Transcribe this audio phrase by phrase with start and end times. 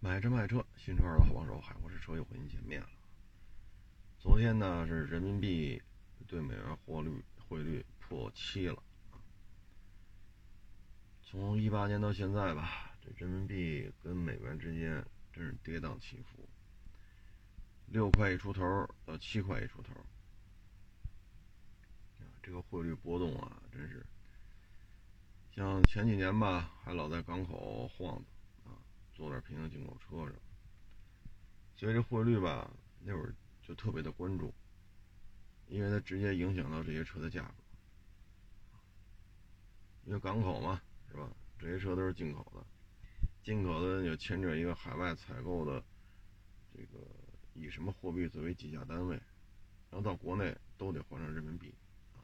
[0.00, 2.88] 买车卖车，新车二手好帮手，海阔试车又和您见面了。
[4.18, 5.82] 昨天呢是人民币
[6.26, 8.82] 对美元汇率汇率破七了。
[11.22, 16.48] 从一八年到现在吧，这人民币跟美元之间真是跌宕起伏，
[17.86, 18.62] 六块一出头
[19.04, 19.92] 到七块一出头。
[22.42, 24.06] 这个汇率波动啊，真是
[25.52, 28.35] 像前几年吧，还老在港口晃荡。
[29.16, 30.38] 做点平行进口车什么，
[31.74, 32.70] 所以这汇率吧，
[33.00, 34.52] 那会儿就特别的关注，
[35.68, 37.54] 因为它直接影响到这些车的价格。
[40.04, 41.30] 因为港口嘛，是吧？
[41.58, 42.62] 这些车都是进口的，
[43.42, 45.82] 进口的就牵扯一个海外采购的，
[46.74, 46.98] 这个
[47.54, 49.16] 以什么货币作为计价单位，
[49.90, 51.74] 然后到国内都得换成人民币
[52.12, 52.20] 啊。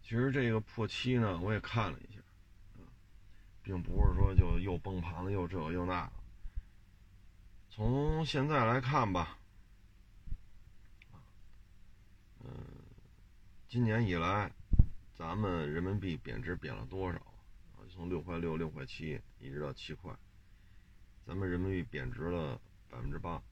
[0.00, 2.15] 其实这个破七呢，我也看了一下。
[3.66, 6.08] 并不是说就又崩盘了，又这又那。
[7.68, 9.36] 从现在来看吧，
[12.44, 12.48] 嗯，
[13.66, 14.52] 今年以来，
[15.16, 17.20] 咱们人民币贬值贬了多少？
[17.90, 20.16] 从六块六、六块七一直到七块，
[21.26, 23.42] 咱们人民币贬值了百分之八。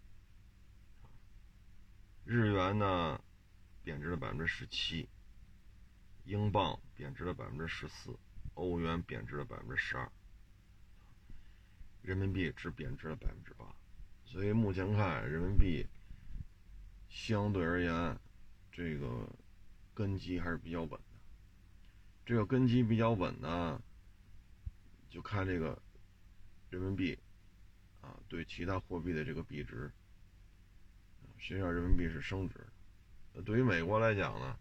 [2.24, 3.20] 日元呢，
[3.82, 5.08] 贬值了百分之十七，
[6.22, 8.16] 英镑贬值了百分之十四。
[8.54, 10.08] 欧元贬值了百分之十二，
[12.02, 13.66] 人民币只贬值了百分之八，
[14.24, 15.84] 所以目前看人民币
[17.08, 18.16] 相对而言，
[18.70, 19.28] 这个
[19.92, 20.98] 根基还是比较稳的。
[22.24, 23.82] 这个根基比较稳呢，
[25.10, 25.76] 就看这个
[26.70, 27.18] 人民币
[28.00, 29.90] 啊对其他货币的这个币值，
[31.38, 32.64] 实际上人民币是升值。
[33.44, 34.56] 对于美国来讲呢，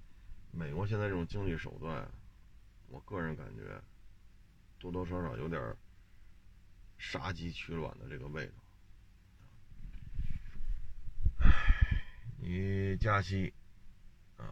[0.51, 2.09] 美国现在这种经济手段。
[2.93, 3.81] 我个人感觉，
[4.77, 5.75] 多多少少有点
[6.99, 8.53] 杀鸡取卵的这个味道。
[11.39, 11.51] 唉，
[12.37, 13.51] 你加息
[14.37, 14.45] 啊，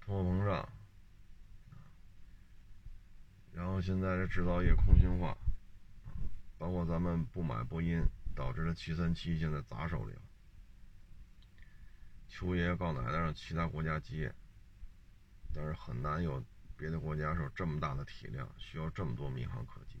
[0.00, 0.68] 通货膨胀，
[3.52, 5.36] 然后现在这制造业空心化，
[6.58, 8.00] 包括咱们不买波音，
[8.36, 10.22] 导致了七三七现在砸手里了。
[12.28, 14.32] 求爷爷告奶奶让其他国家接，
[15.52, 16.40] 但是很难有。
[16.82, 20.00] 别的国家是有这么大的体量，需要这么多民航客机，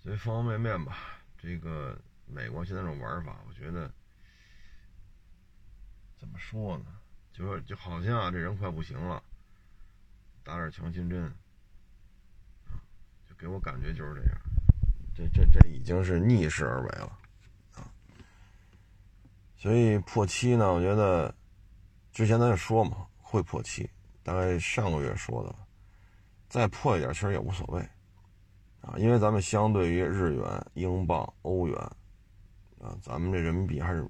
[0.00, 1.96] 所以方方面面吧，这个
[2.26, 3.88] 美国现在这种玩法，我觉得
[6.18, 6.86] 怎么说呢？
[7.32, 9.22] 就是就好像啊这人快不行了，
[10.42, 11.32] 打点强心针，
[13.28, 14.40] 就给我感觉就是这样。
[15.14, 17.18] 这这这已经是逆势而为了
[17.76, 17.86] 啊！
[19.56, 21.32] 所以破七呢，我觉得
[22.10, 23.88] 之前咱也说嘛，会破七。
[24.24, 25.54] 大概上个月说的，
[26.48, 27.80] 再破一点其实也无所谓，
[28.80, 31.76] 啊，因为咱们相对于日元、英镑、欧元，
[32.80, 34.08] 啊，咱们这人民币还是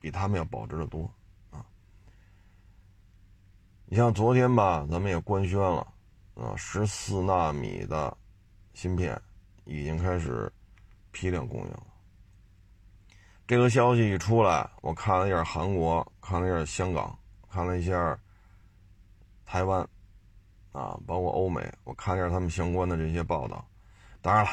[0.00, 1.10] 比他们要保值的多，
[1.50, 1.64] 啊。
[3.84, 5.86] 你像昨天吧，咱们也官宣了，
[6.34, 8.16] 啊，十四纳米的
[8.72, 9.20] 芯片
[9.64, 10.50] 已经开始
[11.10, 11.86] 批量供应了。
[13.46, 17.18] 这个消息一出来，我看了一下韩国，看了一下香港，
[17.50, 18.18] 看了一下。
[19.46, 19.80] 台湾，
[20.72, 23.64] 啊，包括欧美，我看一下他们相关的这些报道。
[24.20, 24.50] 当然了，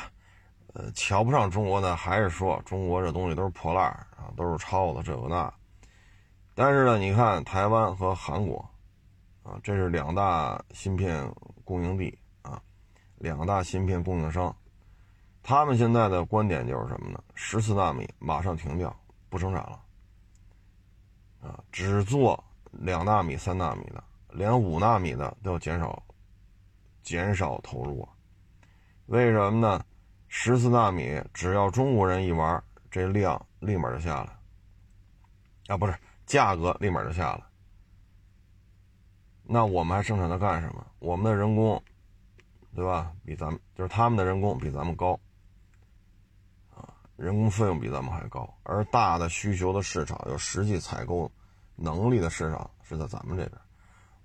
[0.74, 5.52] 呃，瞧不上中国的还是说中国这东西都是破烂啊，都是抄的这个那。
[6.54, 8.64] 但是呢，你看台湾和韩国，
[9.42, 11.28] 啊，这是两大芯片
[11.66, 12.62] 供应地啊，
[13.18, 14.56] 两大芯片供应商，
[15.42, 17.22] 他们现在的观点就是什么呢？
[17.34, 18.96] 十四纳米马上停掉，
[19.30, 19.82] 不生产了，
[21.42, 24.04] 啊，只做两纳米、三纳米的。
[24.34, 26.04] 连五纳米的都要减少，
[27.04, 28.10] 减少投入啊，
[29.06, 29.86] 为什么呢？
[30.28, 34.36] 十四纳米只要中国人一玩，这量立马就下来，
[35.68, 35.96] 啊，不是
[36.26, 37.44] 价格立马就下来。
[39.44, 40.84] 那我们还生产它干什么？
[40.98, 41.80] 我们的人工，
[42.74, 43.12] 对吧？
[43.24, 45.20] 比咱们就是他们的人工比咱们高，
[46.74, 48.52] 啊，人工费用比咱们还高。
[48.64, 51.30] 而大的需求的市场，有实际采购
[51.76, 53.62] 能力的市场是在咱们这边。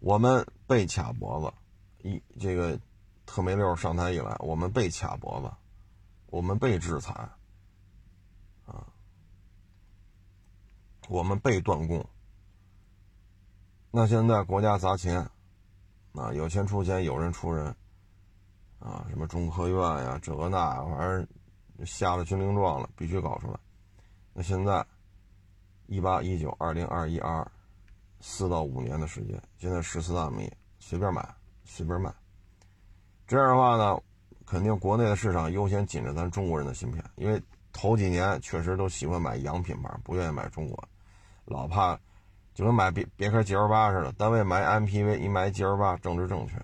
[0.00, 2.78] 我们被卡脖子，一这个
[3.26, 5.50] 特梅六上台以来，我们被卡脖子，
[6.26, 7.12] 我们被制裁，
[8.64, 8.86] 啊，
[11.08, 12.08] 我们被断供。
[13.90, 15.28] 那现在国家砸钱，
[16.12, 17.74] 啊，有钱出钱，有人出人，
[18.78, 21.26] 啊，什么中科院呀，这个那，反正
[21.84, 23.58] 下了军令状了，必须搞出来。
[24.32, 24.86] 那现在
[25.86, 27.50] 一八一九二零二一二二。
[28.20, 31.26] 四到五年的时间，现在十四纳米随便买
[31.64, 32.12] 随便卖，
[33.26, 34.00] 这样的话呢，
[34.46, 37.42] 肯定国内的市场优先紧着咱中国人的芯片，因为
[37.72, 40.88] 头几年确实都喜欢买洋品牌，不愿意买中国，
[41.44, 41.98] 老怕
[42.54, 46.54] 就跟买别别克 GL 八似的，单位买 MPV 一买 GL 八政治正确，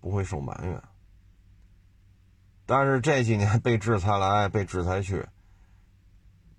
[0.00, 0.82] 不会受埋怨。
[2.64, 5.26] 但是这几年被制裁来，被制裁去，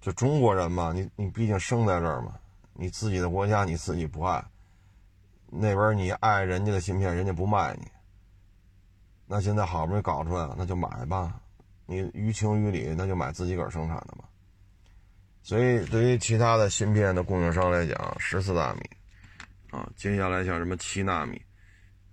[0.01, 2.37] 就中国人嘛，你你毕竟生在这儿嘛，
[2.81, 4.43] 你自己的国家你自己不爱，
[5.51, 7.85] 那边你爱人家的芯片，人家不卖你。
[9.27, 11.39] 那现在好不容易搞出来了，那就买吧。
[11.85, 14.27] 你于情于理，那就买自己个儿生产的吧。
[15.43, 18.81] 所以，对于其他的芯片的供应商来讲，十四纳米
[19.69, 21.39] 啊，接下来像什么七纳米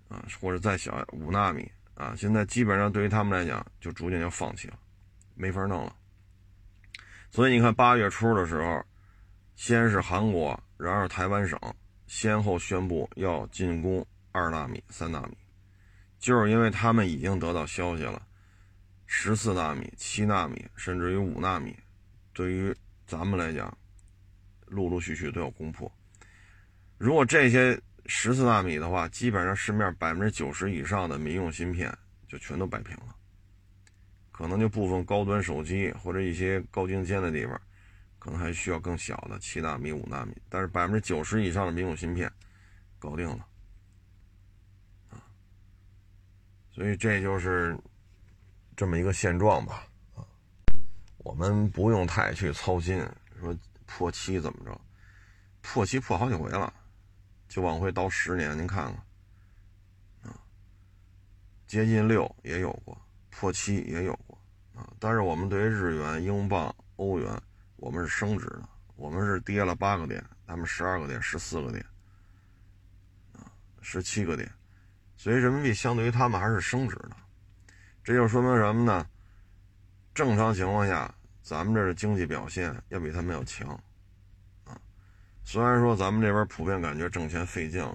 [0.07, 4.77] 啊，或者再小五纳米啊，现在基本上对于他们来讲，就逐渐就放弃了，
[5.33, 5.95] 没法弄了。
[7.31, 8.83] 所以你看，八月初的时候，
[9.59, 11.59] 先是韩国，然后台湾省
[12.07, 15.37] 先后宣布要进攻二纳米、三纳米。
[16.17, 18.25] 就是因为他们已经得到消息了，
[19.05, 21.75] 十四纳米、七纳米，甚至于五纳米，
[22.31, 22.73] 对于
[23.05, 23.77] 咱们来讲，
[24.65, 25.91] 陆陆续续都要攻破。
[26.97, 31.93] 如果这些十四纳米的话，基本上市面百分之九十以上的民用芯片
[32.29, 33.13] 就全都摆平了，
[34.31, 37.61] 可能就部分高端手机或者一些高精尖的地方，
[38.19, 42.31] 可能还需要更小的七纳米、五纳米，但是百分之九十以上的民用芯片
[42.99, 43.47] 搞定了
[45.09, 45.23] 啊。
[46.71, 47.77] 所以这就是
[48.75, 50.23] 这么一个现状吧，啊，
[51.19, 53.03] 我们不用太去操心，
[53.39, 54.81] 说破七怎么着，
[55.61, 56.73] 破七破好几回了，
[57.47, 58.85] 就往回倒十年，您看
[60.21, 60.39] 看，啊，
[61.67, 62.97] 接近六也有过，
[63.29, 64.37] 破七也有过，
[64.75, 67.41] 啊，但是我们对于日元、英镑、欧元，
[67.79, 71.85] 我们是升值的，我们是跌了八个点，他们十二个点、十四个点，
[73.33, 74.51] 啊，十七个点。
[75.15, 77.11] 所以人民币相对于他们还是升值的，
[78.03, 79.05] 这就说明什么呢？
[80.13, 83.69] 正常情况下，咱们这的经济表现要比他们要强，
[84.65, 84.79] 啊，
[85.43, 87.85] 虽然说咱们这边普遍感觉挣钱费劲，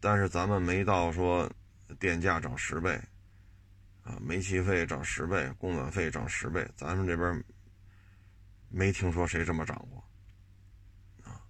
[0.00, 1.50] 但是咱们没到说
[1.98, 3.00] 电价涨十倍，
[4.04, 7.42] 啊，煤气费涨十倍，供暖费涨十倍，咱们这边
[8.74, 10.02] 没听说谁这么涨过，
[11.30, 11.44] 啊，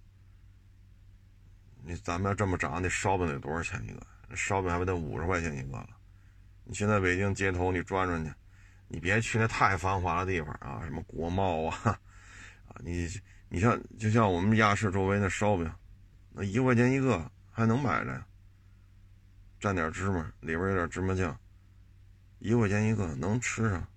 [1.81, 4.35] 你咱们要这么涨，那烧饼得多少钱一个？
[4.35, 5.89] 烧饼还不得五十块钱一个了？
[6.65, 8.33] 你现在北京街头你转转去，
[8.89, 11.77] 你别去那太繁华的地方啊，什么国贸啊，
[12.67, 13.07] 啊，你
[13.47, 15.71] 你像就像我们亚市周围那烧饼，
[16.31, 18.25] 那一块钱一个还能买着，
[19.61, 21.39] 蘸点芝麻，里边有点芝麻酱，
[22.39, 23.87] 一块钱一个能吃上。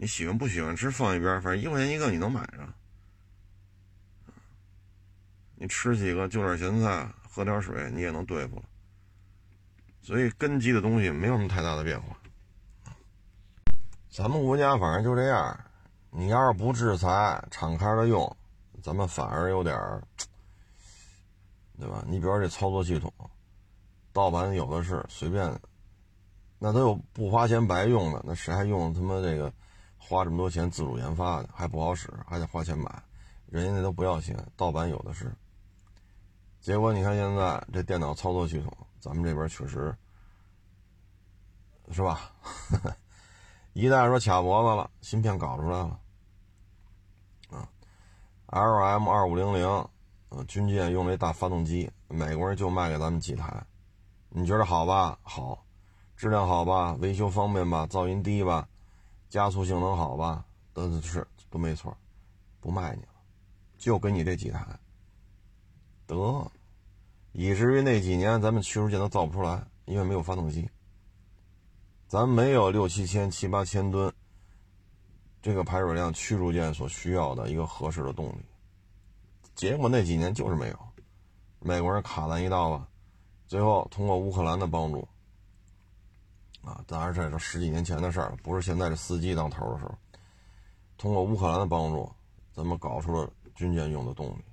[0.00, 2.66] 你喜欢不喜欢吃放一边，反正一块钱一个你能买着。
[5.56, 7.06] 你吃几个就点咸菜。
[7.32, 8.62] 喝点水你也能对付了，
[10.02, 12.16] 所以根基的东西没有什么太大的变化。
[14.10, 15.60] 咱们国家反正就这样，
[16.10, 18.36] 你要是不制裁，敞开了用，
[18.82, 19.78] 咱们反而有点，
[21.78, 22.04] 对吧？
[22.08, 23.12] 你比如说这操作系统，
[24.12, 25.56] 盗版有的是，随便，
[26.58, 29.52] 那都有不花钱白用的，那谁还用他妈这个
[30.10, 32.90] 花这么多钱自主研发的，还不好使，还得花钱买，
[33.46, 35.32] 人家那都不要钱，盗版有的是。
[36.60, 39.96] 结果你看现在这电脑操作系统，咱们这边确实
[41.92, 42.32] 是吧？
[43.72, 46.00] 一旦说卡脖子了，芯片搞出来了，
[47.50, 47.68] 啊
[48.48, 49.64] ，LM 二五零零，
[50.30, 53.64] 呃，军舰用那大发动机，美国人就卖给咱们几台，
[54.28, 55.16] 你觉得好吧？
[55.22, 55.64] 好，
[56.16, 56.96] 质量好吧？
[56.98, 57.86] 维修方便吧？
[57.86, 58.68] 噪音低吧？
[59.30, 60.44] 加速性能好吧？
[60.74, 61.96] 都是都没错，
[62.60, 63.08] 不卖你了，
[63.78, 64.66] 就给你这几台。
[66.06, 66.50] 得，
[67.32, 70.68] 以至于那几年咱们驱逐舰都造不出来，因为没有发动机。
[72.06, 74.12] 咱没有六七千、七八千吨
[75.40, 78.42] 这个排水量驱逐舰所需要的一个合适的动力。
[79.54, 80.78] 结果那几年就是没有，
[81.60, 82.88] 美国人卡咱一道吧。
[83.46, 85.06] 最后通过乌克兰的帮助，
[86.62, 89.96] 啊，当然这是十几年前的事儿，不是现在这司机当头的时候。
[90.98, 92.12] 通过乌克兰的帮助，
[92.52, 94.44] 咱们搞出了军舰用的动力。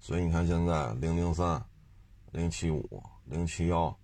[0.00, 1.62] 所以你看，现在零零三、
[2.30, 3.94] 零七五、零七幺，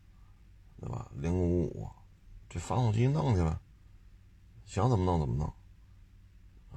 [0.78, 1.10] 对吧？
[1.14, 1.88] 零五五，
[2.50, 3.58] 这发动机弄去了，
[4.66, 5.46] 想怎么弄怎么弄，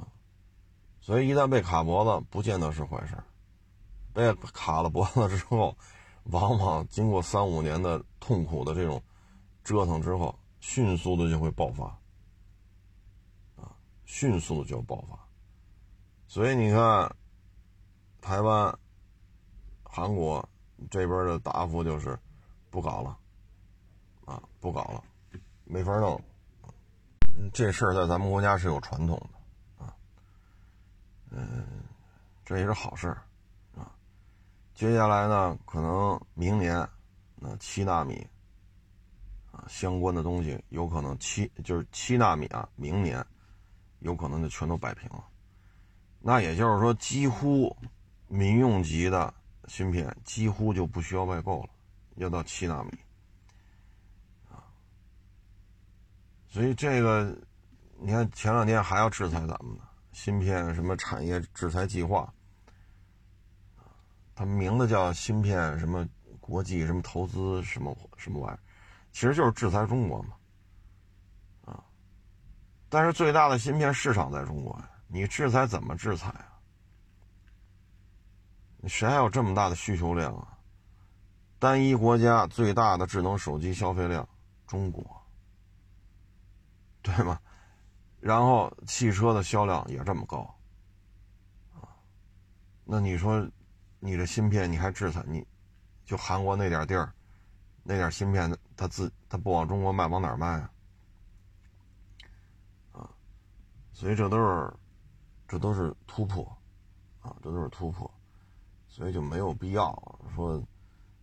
[0.01, 0.07] 啊！
[1.01, 3.17] 所以一旦被卡脖子，不见得是坏事
[4.13, 5.75] 被卡了脖子之后，
[6.23, 9.03] 往往经过三五年的痛苦的这种
[9.67, 11.87] 折腾之后，迅速的就会爆发，
[13.57, 15.19] 啊，迅速的就爆发。
[16.25, 17.13] 所以你看，
[18.21, 18.73] 台湾。
[19.89, 20.47] 韩国
[20.91, 22.15] 这边的答复就是
[22.69, 23.17] 不搞了，
[24.25, 25.03] 啊，不搞了，
[25.63, 26.21] 没法弄。
[27.51, 29.95] 这事儿在咱们国家是有传统的啊，
[31.31, 31.65] 嗯，
[32.45, 33.23] 这也是好事儿
[33.75, 33.91] 啊。
[34.75, 36.87] 接下来呢，可能明年
[37.37, 38.27] 那七纳米
[39.67, 43.25] 相关的东西有可能七就是七纳米啊，明年
[43.99, 45.23] 有可能就全都摆平了。
[46.19, 47.75] 那也就是说，几乎
[48.27, 49.33] 民用级的
[49.67, 51.69] 芯片几乎就不需要外购了，
[52.15, 52.91] 要到七纳米。
[56.49, 57.37] 所以这个，
[57.99, 62.33] 你看前两天还要制裁咱们呢，芯片什么产业制裁计划，
[64.33, 66.07] 它名字叫芯片什么
[66.39, 68.59] 国际什么投资什么什么玩意儿，
[69.17, 70.35] 其实就是制裁中国嘛，
[71.65, 71.83] 啊，
[72.87, 76.53] 但是最大的芯片市场在中国呀，你制裁怎么制裁啊？
[78.87, 80.55] 谁还有这么大的需求量啊？
[81.57, 84.29] 单一国家最大的智能手机消费量，
[84.67, 85.03] 中国。
[87.01, 87.39] 对吗？
[88.19, 90.55] 然后汽车的销量也这么高，
[91.73, 91.89] 啊，
[92.83, 93.49] 那你说，
[93.99, 95.43] 你这芯片你还制裁你？
[96.05, 97.11] 就韩国那点地儿，
[97.87, 100.71] 那点芯片，他自他不往中国卖，往哪儿卖啊？
[102.91, 103.09] 啊，
[103.93, 104.73] 所以这都是，
[105.47, 106.43] 这都是突破，
[107.21, 108.11] 啊，这都是突破，
[108.89, 110.61] 所以就没有必要说，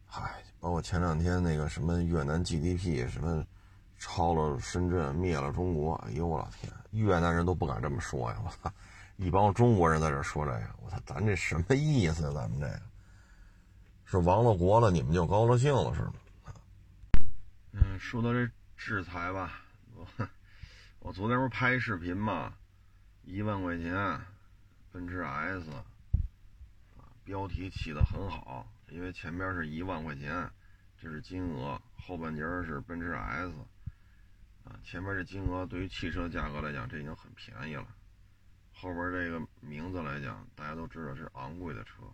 [0.06, 3.44] 嗨，包括前两天那个什么越南 GDP 什么。
[3.96, 5.94] 超了深圳，灭了中国！
[6.04, 8.38] 哎呦我老天，越南人都不敢这么说呀！
[8.44, 8.70] 我操，
[9.16, 12.22] 一帮中国人在这说这个，我操，咱这什么意思？
[12.34, 12.82] 咱们这个
[14.04, 16.12] 是亡了国了，你们就高了兴了是吗？
[17.76, 19.60] 嗯，说到这制裁吧，
[19.94, 20.06] 我
[21.00, 22.54] 我昨天不是拍视频嘛，
[23.24, 24.20] 一万块钱，
[24.92, 25.68] 奔驰 S，
[27.24, 30.48] 标题起的很好，因为前边是一万块钱，
[30.96, 33.52] 这是金额，后半截是奔驰 S。
[34.64, 37.88] 啊，前面这金额对于汽车价格来讲，这已经很便宜了。
[38.72, 42.04] 后边这个名字来讲，大家都知道是昂贵的车，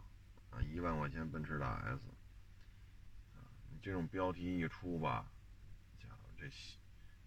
[0.51, 2.01] 啊，一万块钱奔驰大 S，
[3.35, 5.27] 啊，你这种标题一出吧，
[6.41, 6.51] 这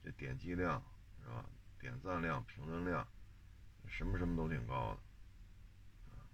[0.04, 0.84] 这点击量
[1.22, 1.46] 是吧？
[1.80, 3.08] 点赞量、评论量，
[3.88, 6.26] 什么什么都挺高的，啊，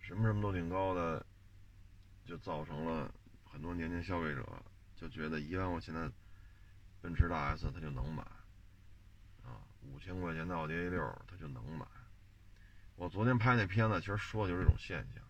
[0.00, 1.24] 什么什么都挺高的，
[2.24, 3.12] 就造成了
[3.44, 4.44] 很多年轻消费者
[4.96, 6.10] 就觉得一万块钱的。
[7.02, 8.22] 奔驰大 S 他就能买，
[9.44, 11.86] 啊，五千块钱的奥迪 A 六他就能买。
[12.96, 15.22] 我昨天拍那片子，其实说的就是这种现象。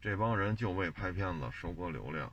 [0.00, 2.32] 这帮人就为拍片子收割流量，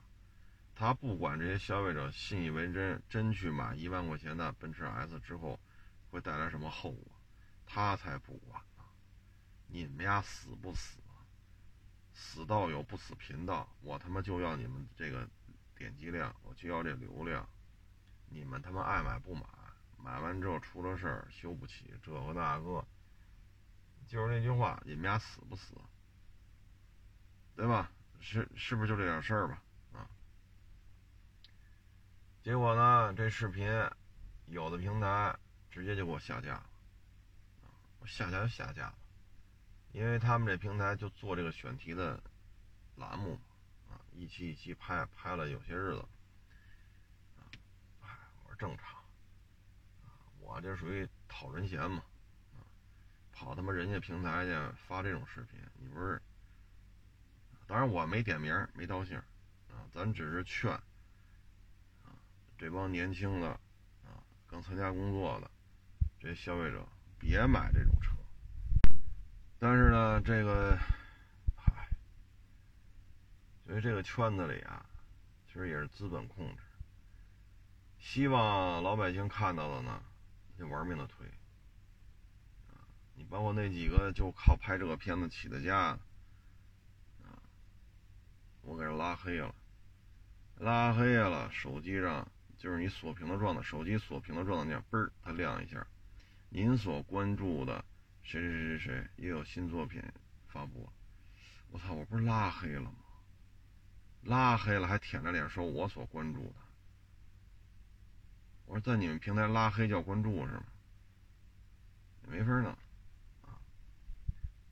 [0.80, 5.60] 他不管这些消费者信以为真，真去买一万块钱的奔驰 S 之后
[6.10, 7.12] 会带来什么后果，
[7.66, 8.84] 他才不管呢。
[9.66, 10.98] 你们家死不死？
[12.14, 15.28] 死道友不死贫道，我他妈就要你们这个
[15.76, 17.46] 点击量，我就要这流量。
[18.30, 19.44] 你们他妈爱买不买，
[19.98, 22.82] 买完之后出了事儿修不起，这个那个，
[24.08, 25.74] 就是那句话，你们家死不死？
[27.54, 27.92] 对吧？
[28.18, 29.62] 是是不是就这点事儿吧？
[32.42, 33.68] 结果呢，这视频
[34.46, 35.36] 有的平台
[35.70, 36.66] 直接就给我下架了，
[37.98, 38.94] 我下架就下架了，
[39.92, 42.18] 因为他们这平台就做这个选题的
[42.96, 43.38] 栏目，
[43.90, 46.04] 啊，一期一期拍拍了有些日子。
[48.58, 49.02] 正常，
[50.38, 52.02] 我这属于讨人嫌嘛，
[52.52, 52.60] 啊
[53.32, 56.20] 跑他妈人家平台去发这种视频，你不是？
[57.66, 59.16] 当然我没点名，没道姓，
[59.70, 60.78] 啊，咱只是劝，
[62.60, 63.48] 这帮年轻的，
[64.04, 65.50] 啊，刚参加工作的
[66.18, 66.86] 这些消费者
[67.18, 68.14] 别买这种车。
[69.58, 70.76] 但是呢，这个，
[71.56, 71.88] 嗨，
[73.64, 74.84] 所以这个圈子里啊，
[75.46, 76.62] 其实也是资本控制。
[77.98, 80.02] 希望老百姓看到了呢，
[80.58, 81.26] 就玩命的推。
[83.14, 85.98] 你包括那几个就靠拍这个片子起的家，
[87.22, 87.40] 啊，
[88.60, 89.54] 我给人拉黑了，
[90.56, 91.50] 拉黑了。
[91.50, 95.84] 手机上就是你锁屏的状态，手机锁屏的状态下，嘣儿它亮一下，
[96.50, 97.82] 您所关注的
[98.22, 100.02] 谁谁谁谁谁也有新作品
[100.46, 100.86] 发布。
[101.70, 102.96] 我操，我不是拉黑了吗？
[104.24, 106.54] 拉黑了还舔着脸说我所关注的。
[108.66, 110.64] 我说在你们平台拉黑叫关注是吗？
[112.28, 112.70] 没法弄
[113.42, 113.56] 啊！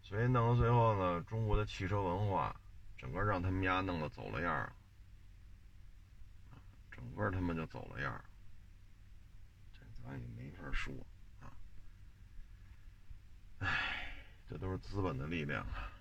[0.02, 2.54] 所以弄到最后呢，中国的汽车文化
[2.99, 4.73] 整个让他们家弄得走了样儿，
[6.99, 8.25] 整个他妈就走了样，
[9.73, 10.93] 这咱也没法说
[11.40, 11.55] 啊！
[13.61, 14.12] 唉，
[14.50, 15.93] 这都是资本的力量啊！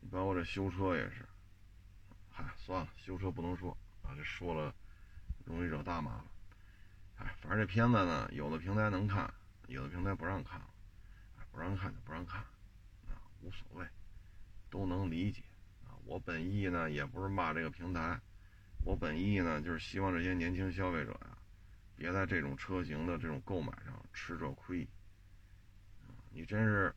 [0.00, 1.24] 你包括这修车也是，
[2.32, 3.70] 嗨，算了，修车不能说
[4.02, 4.74] 啊，这说了。
[5.44, 7.26] 容易惹大麻烦。
[7.26, 9.32] 哎，反正这片子呢，有的平台能看，
[9.66, 10.58] 有的平台不让看，
[11.52, 12.40] 不让看就不让看，
[13.06, 13.86] 啊，无所谓，
[14.70, 15.42] 都能理解
[15.84, 15.92] 啊。
[16.06, 18.18] 我本意呢也不是骂这个平台，
[18.84, 21.38] 我本意呢就是希望这些年轻消费者呀，
[21.96, 24.86] 别在这种车型的这种购买上吃着亏。
[26.30, 26.94] 你真是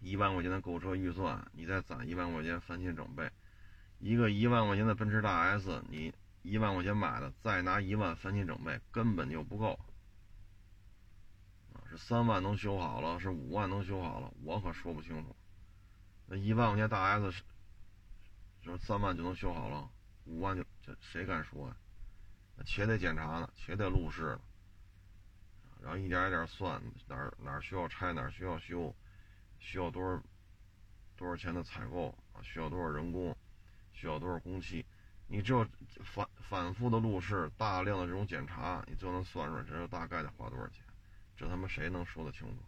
[0.00, 3.30] 一万块钱的购车预算，你再攒一万块钱翻新整备，
[3.98, 9.78] 一个一万块钱的奔驰大 S，你一万块钱买的，再拿一万翻新整备，根本就不够。
[11.88, 15.36] 是三万能修好了，是五万能修好了，我可说不清楚。
[16.26, 17.42] 那一万块钱大 S 是，
[18.62, 19.90] 说三万就能修好了，
[20.24, 20.64] 五万就
[21.00, 21.76] 谁敢说呀？
[22.66, 24.40] 且得检查呢，且得路试呢。
[25.80, 28.94] 然后一点一点算哪儿哪儿需要拆哪儿需要修，
[29.58, 30.22] 需要多少
[31.16, 32.42] 多少钱的采购啊？
[32.42, 33.34] 需要多少人工？
[33.92, 34.84] 需要多少工期？
[35.26, 35.66] 你只有
[36.04, 40.84] 反反复的路试，大量的这种检查，你就能算出来这大概得花多少钱。
[41.36, 42.62] 这他妈谁能说得清楚？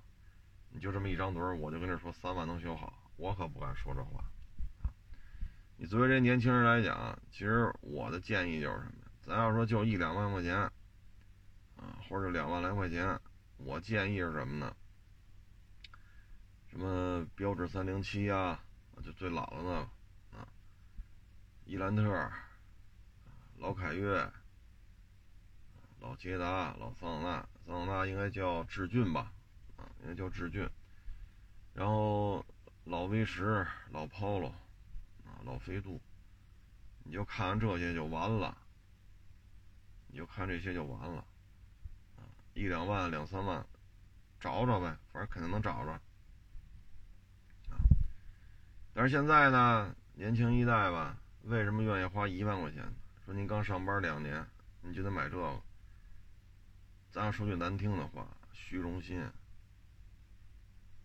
[0.71, 4.25] 你就这么一张嘴，我就跟这说三万能修好，我可不敢说这话！
[5.83, 8.93] 你作为这年轻人来讲，其实我的建议就是什么？
[9.21, 10.57] 咱要说就一两万块钱。
[10.57, 13.19] 啊，或者两万来块钱，
[13.57, 14.77] 我建议是什么呢？
[16.71, 18.62] 什么标致三零七啊，
[19.05, 20.47] 就最老的那个啊，
[21.65, 22.31] 伊兰特、
[23.59, 24.25] 老凯越、
[25.99, 29.33] 老捷达、老桑塔纳，桑塔纳应该叫致俊吧？
[29.77, 30.65] 啊，应该叫致俊。
[31.75, 32.47] 然后
[32.85, 34.53] 老威十、老 Polo
[35.44, 36.00] 老飞度，
[37.04, 38.56] 你就看这些就完了，
[40.08, 41.25] 你就看这些就完了。
[42.54, 43.64] 一两万、两三万，
[44.38, 45.92] 找找呗，反正肯定能找着。
[47.70, 47.80] 啊，
[48.92, 52.87] 但是现在呢，年轻一代吧，为什么愿意花一万块钱？
[53.25, 54.46] 说您刚上班两年，
[54.82, 55.62] 你就得买这个。
[57.11, 59.26] 咱要说句难听的话，虚荣心，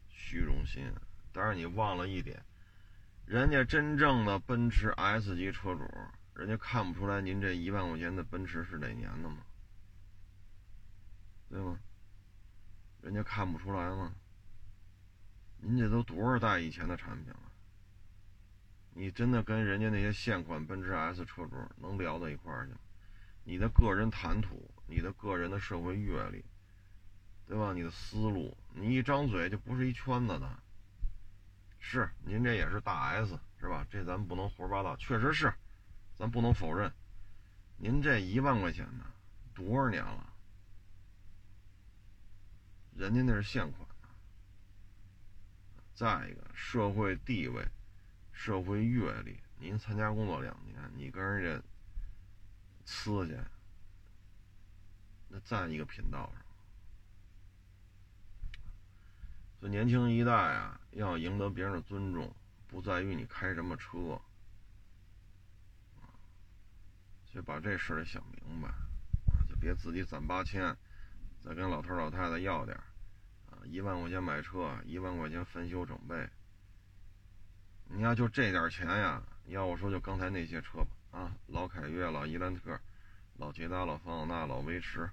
[0.09, 0.91] 虚荣心。
[1.31, 2.43] 但是你忘了一点，
[3.27, 5.83] 人家真正的奔驰 S 级车主，
[6.33, 9.43] 人家看不出来您这一万块钱的奔驰是哪年的吗？
[11.49, 11.77] 对吗？
[13.01, 14.13] 人家看不出来吗？
[15.57, 17.51] 您这都多少代以前的产品了？
[18.93, 22.73] 你真的跟人家那些现款奔驰 S 车主能聊到一块儿去？
[23.43, 26.45] 你的个人谈吐，你的个人的社会阅历，
[27.45, 27.73] 对吧？
[27.73, 30.63] 你的思路，你一张嘴就不是一圈子的。
[31.79, 33.85] 是，您这也是大 S 是吧？
[33.89, 35.53] 这咱不能胡说八道，确实是，
[36.15, 36.91] 咱不能否认。
[37.77, 39.05] 您这一万块钱呢，
[39.53, 40.33] 多少年了？
[42.95, 43.87] 人家那是现款
[45.93, 47.63] 再一个社会地位、
[48.31, 51.67] 社会阅历，您参加工作两年，你跟人家
[52.85, 53.37] 呲去，
[55.29, 56.43] 那在一个频道上。
[59.59, 62.35] 所以年轻一代啊，要赢得别人的尊重，
[62.67, 64.19] 不在于你开什么车，
[67.27, 68.73] 所以把这事儿想明白，
[69.47, 70.75] 就别自己攒八千。
[71.39, 72.75] 再跟老头老太太要点
[73.51, 76.27] 啊，一万块钱买车，一万块钱翻修整备。
[77.85, 82.77] 你要就这点钱呀，要我说就刚才那些车吧，啊，老凯越、老伊兰特、
[83.37, 85.07] 老捷达、老桑塔纳、老威驰、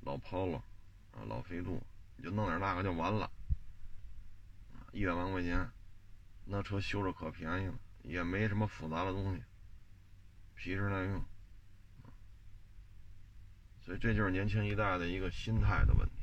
[0.00, 0.56] 老 Polo
[1.12, 1.82] 啊、老飞度，
[2.16, 3.30] 你就弄点那个就完了。
[4.92, 5.68] 一两万块钱，
[6.44, 9.42] 那车修着可便宜了，也没什么复杂的东西，
[10.54, 11.24] 皮实耐用。
[13.80, 16.14] 所以这就是年轻一代的一个心态的问题。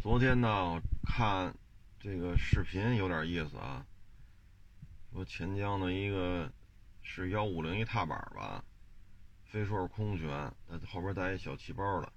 [0.00, 1.52] 昨天呢，看
[1.98, 3.84] 这个视频有点意思啊，
[5.12, 6.52] 说钱江的一个
[7.02, 8.64] 是幺五零一踏板吧，
[9.46, 10.28] 非说是空悬，
[10.68, 12.12] 它后边带一小气包的，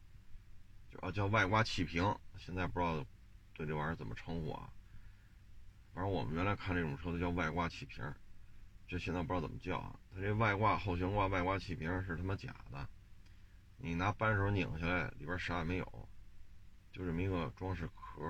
[0.91, 3.03] 就啊叫外挂气瓶，现在不知道
[3.53, 4.69] 对这玩意儿怎么称呼啊。
[5.93, 8.03] 反正我们原来看这种车都叫外挂气瓶，
[8.87, 9.99] 这现在不知道怎么叫啊。
[10.13, 12.89] 它这外挂后悬挂外挂气瓶是他妈假的。
[13.77, 16.09] 你拿扳手拧下来，里边啥也没有，
[16.91, 18.25] 就这么一个装饰壳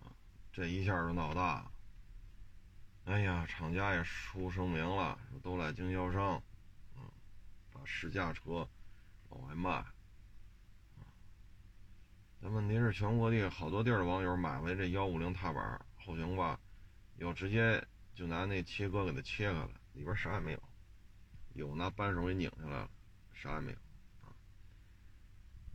[0.00, 0.10] 啊！
[0.52, 1.70] 这一下就闹大。
[3.04, 6.36] 哎呀，厂家也出声明了，都赖经销商，
[6.94, 7.10] 啊，
[7.72, 8.68] 把试驾车
[9.28, 9.84] 往外卖。
[12.42, 16.58] 但问题是，全国地好多地儿的网友买回这幺五零踏板后悬挂，
[17.16, 17.80] 有直接
[18.16, 20.58] 就拿那切割给它切开了，里边啥也没有；
[21.54, 22.90] 有拿扳手给拧下来了。
[23.32, 23.78] 啥也没有
[24.20, 24.34] 啊！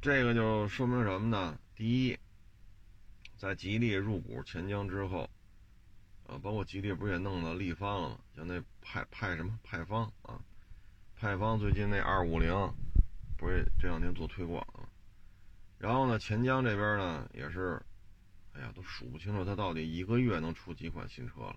[0.01, 1.57] 这个就说明什么呢？
[1.75, 2.17] 第一，
[3.37, 5.29] 在吉利入股钱江之后，
[6.27, 8.19] 呃，包括吉利不是也弄了力帆了吗？
[8.35, 10.39] 像那派派什么派方啊，
[11.15, 12.53] 派方最近那二五零，
[13.37, 14.86] 不是这两天做推广了。
[15.77, 17.79] 然后呢，钱江这边呢也是，
[18.53, 21.55] 哎呀，都数不清楚他到底一个月能出几款新车了。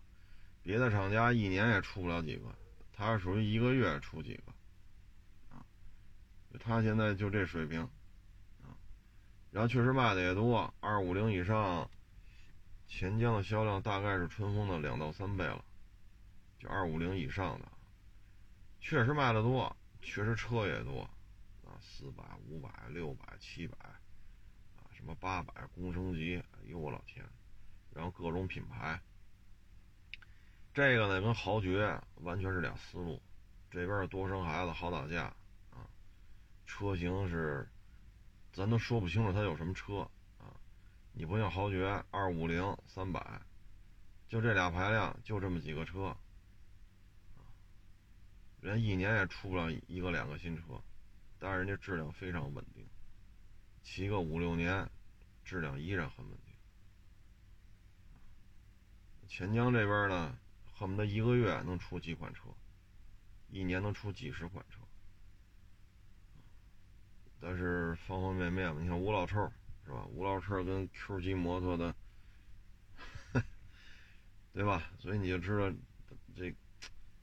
[0.63, 2.55] 别的厂家一年也出不了几个，
[2.93, 4.53] 他是属于一个月出几个，
[5.57, 5.65] 啊，
[6.59, 7.81] 他现在就这水平，
[8.61, 8.77] 啊，
[9.51, 11.91] 然后确实卖的也多，二五零以上，
[12.87, 15.65] 钱江的销量大概是春风的两到三倍了，
[16.59, 17.67] 就二五零以上的，
[18.81, 21.09] 确实卖的多，确实车也多，
[21.65, 23.79] 啊，四百、五百、六百、七百。
[25.01, 26.37] 什么八百工升级？
[26.37, 27.25] 哎呦我老天！
[27.95, 29.01] 然后各种品牌，
[30.75, 33.19] 这个呢跟豪爵完全是俩思路。
[33.71, 35.25] 这边多生孩子好打架
[35.71, 35.89] 啊，
[36.67, 37.67] 车型是
[38.53, 40.01] 咱都说不清楚它有什么车
[40.37, 40.53] 啊。
[41.13, 43.41] 你不像豪爵二五零三百，
[44.29, 46.15] 就这俩排量，就这么几个车，
[48.61, 50.63] 人一年也出不了一个两个新车，
[51.39, 52.87] 但是人家质量非常稳定。
[53.83, 54.89] 骑个五六年，
[55.45, 56.55] 质量依然很稳定。
[59.27, 60.39] 钱江这边呢，
[60.73, 62.55] 恨不得一个月能出几款车，
[63.49, 64.81] 一年能出几十款车。
[67.41, 69.51] 但是方方面面嘛，你看吴老臭
[69.85, 70.05] 是吧？
[70.07, 71.95] 吴老臭跟 Q 级摩托的，
[74.53, 74.91] 对吧？
[74.99, 75.73] 所以你就知道
[76.37, 76.55] 这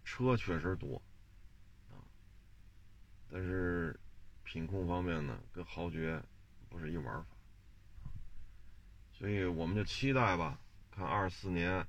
[0.04, 1.02] 车确实多
[1.91, 2.02] 啊，
[3.30, 3.98] 但是
[4.43, 6.22] 品控方面呢，跟豪爵。
[6.80, 7.26] 是一玩法，
[9.12, 10.60] 所以我们就期待吧，
[10.92, 11.86] 看二四年，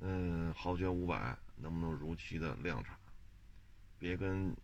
[0.00, 2.98] 嗯，豪爵五百能不能如期的量产，
[3.98, 4.56] 别跟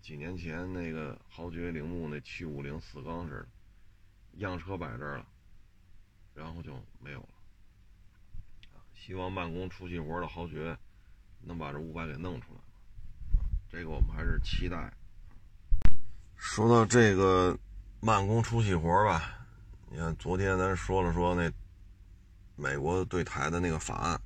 [0.00, 3.48] 几年前那个豪爵铃木那七五零四缸似的，
[4.38, 5.26] 样车摆这儿了，
[6.34, 7.28] 然后就没有了。
[8.94, 10.76] 希望慢工出细活的豪爵
[11.40, 12.60] 能把这五百给弄出来，
[13.70, 14.92] 这个我们还是期待。
[16.36, 17.58] 说到这个。
[18.00, 19.38] 慢工出细活吧，
[19.90, 21.50] 你看昨天咱说了说那
[22.54, 24.20] 美国对台的那个法案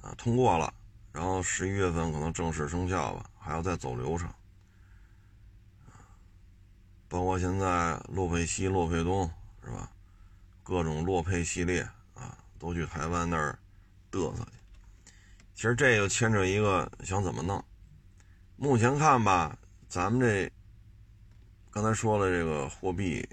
[0.00, 0.72] 啊通过了，
[1.10, 4.32] 然后十一月份可能正式生效吧，还要再走流程
[7.08, 9.28] 包括现在洛佩西、洛佩东
[9.64, 9.90] 是吧？
[10.62, 11.82] 各种洛佩系列
[12.14, 13.58] 啊，都去台湾那儿
[14.12, 15.12] 嘚瑟去。
[15.54, 17.62] 其实这个牵扯一个想怎么弄，
[18.56, 20.50] 目前看吧，咱们这。
[21.72, 23.26] 刚才说了，这个货币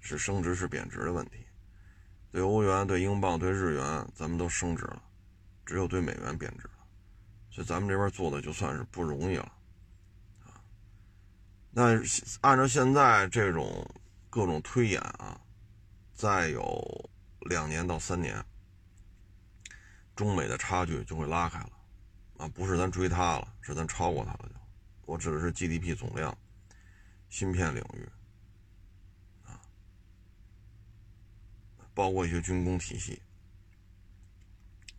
[0.00, 1.46] 是升值是贬值的问题。
[2.32, 5.00] 对欧元、对英镑、对日元，咱们都升值了，
[5.64, 6.74] 只有对美元贬值了。
[7.48, 9.52] 所以咱们这边做的就算是不容易了
[10.44, 10.58] 啊。
[11.70, 11.92] 那
[12.40, 13.88] 按照现在这种
[14.28, 15.40] 各种推演啊，
[16.12, 17.08] 再有
[17.48, 18.44] 两年到三年，
[20.16, 21.70] 中美的差距就会拉开了
[22.38, 24.48] 啊，不是咱追它了，是咱超过它了。
[24.48, 24.58] 就
[25.06, 26.36] 我指的是 GDP 总量。
[27.30, 28.08] 芯片领域，
[29.46, 29.56] 啊，
[31.94, 33.22] 包括一些军工体系，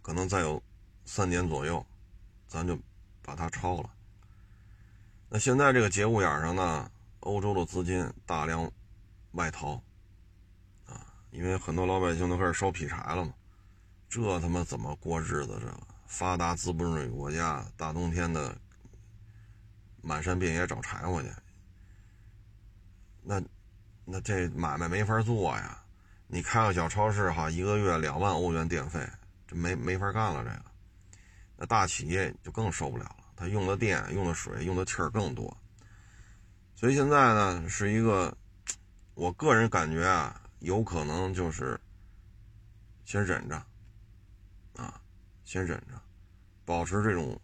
[0.01, 0.63] 可能再有
[1.05, 1.85] 三年左右，
[2.47, 2.79] 咱就
[3.21, 3.93] 把它超了。
[5.29, 6.89] 那现在这个节骨眼上呢，
[7.19, 8.71] 欧洲的资金大量
[9.33, 9.73] 外逃，
[10.87, 13.33] 啊，因为很多老百姓都开始烧劈柴了嘛，
[14.09, 15.57] 这他妈怎么过日子？
[15.59, 18.57] 这个发达资本主义国家，大冬天的
[20.01, 21.29] 满山遍野找柴火去。
[23.23, 23.41] 那，
[24.05, 25.77] 那这买卖没法做呀！
[26.27, 29.05] 你开个小超市哈，一个月两万欧元电费，
[29.45, 30.43] 这没没法干了。
[30.43, 30.65] 这个，
[31.57, 35.55] 那大企业就更受不了了，它用的电、用的水、用的气儿更多。
[36.73, 38.35] 所以现在呢，是一个，
[39.13, 41.79] 我个人感觉啊，有可能就是
[43.03, 43.55] 先忍着，
[44.77, 44.99] 啊，
[45.43, 46.01] 先忍着，
[46.63, 47.39] 保持这种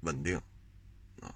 [0.00, 0.36] 稳定，
[1.20, 1.32] 啊，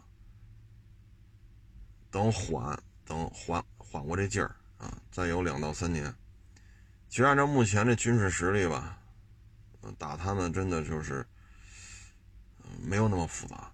[2.10, 2.82] 等缓。
[3.08, 6.14] 等缓缓过这劲儿啊，再有两到三年。
[7.08, 8.98] 其实按照目前这军事实力吧，
[9.96, 11.26] 打他们真的就是
[12.82, 13.72] 没有那么复杂。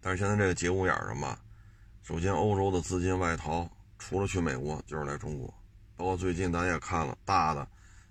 [0.00, 1.40] 但是现在这个节骨眼上吧，
[2.04, 5.52] 首先欧洲的资金外逃，除了去美国就是来中国。
[5.96, 7.68] 包括最近咱也看了，大的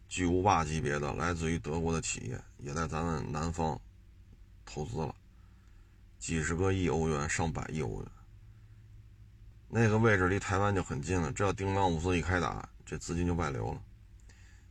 [0.09, 3.79] 巨无霸级别的来自于德国的企业也在咱们南方
[4.65, 5.15] 投资了，
[6.19, 8.11] 几十个亿欧元，上百亿欧元。
[9.69, 13.81] 那个位置离台湾就很近了，只要叮当五四一开打，这资金就外流了，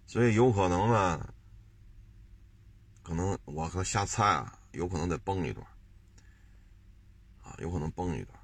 [0.06, 1.34] 所以有可能呢，
[3.02, 5.66] 可能我可瞎猜啊，有可能得崩一段，
[7.42, 8.38] 啊，有可能崩一段，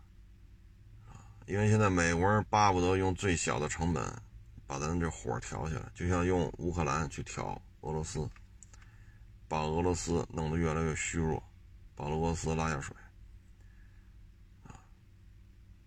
[1.08, 4.04] 啊，因为现在美国人巴不得用最小的成本
[4.66, 8.28] 把咱这火调起来，就像用乌克兰去挑俄罗斯，
[9.48, 11.42] 把俄罗斯弄得越来越虚弱，
[11.94, 12.94] 把俄罗斯拉下水。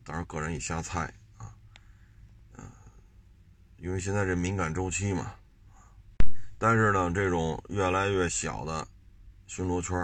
[0.06, 1.52] 当然个人也瞎猜啊，
[2.58, 2.64] 嗯，
[3.78, 5.34] 因为现在这敏感周期嘛，
[6.60, 8.88] 但是呢，这种越来越小的
[9.48, 9.98] 巡逻圈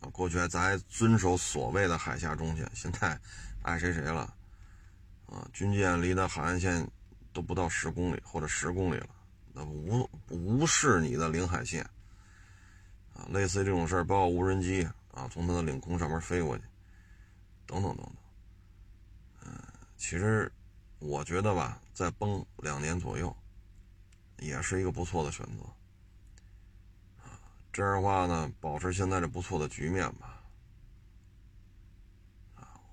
[0.00, 3.18] 啊，过去咱还遵守所谓的海峡中线，现在
[3.62, 4.34] 爱谁谁了
[5.24, 6.86] 啊，军舰离的海岸线
[7.32, 9.08] 都不到十公里或者十公里了，
[9.54, 11.82] 那无无视你的领海线
[13.14, 16.64] 啊，类似这种事儿，包括无人机啊，从它的领空上面飞过去，
[17.66, 18.12] 等等等等。
[19.98, 20.50] 其实，
[21.00, 23.36] 我觉得吧，再崩两年左右，
[24.38, 25.64] 也是一个不错的选择。
[27.72, 30.40] 这样的话呢，保持现在这不错的局面吧。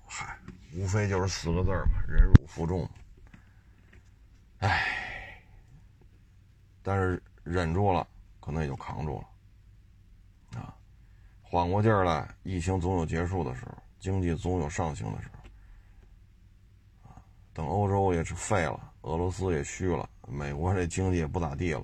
[0.04, 0.36] 嗨，
[0.74, 2.88] 无非就是四个字嘛，忍辱负重。
[4.58, 5.40] 唉，
[6.82, 8.06] 但是忍住了，
[8.40, 10.60] 可能也就扛住了。
[10.60, 10.76] 啊，
[11.40, 15.35] 缓过劲儿来，疫情总有结束的时候，经济总有上行的时候。
[17.56, 21.82] 等欧洲也是废了，俄罗斯也虚了，美国这经济也不咋地了，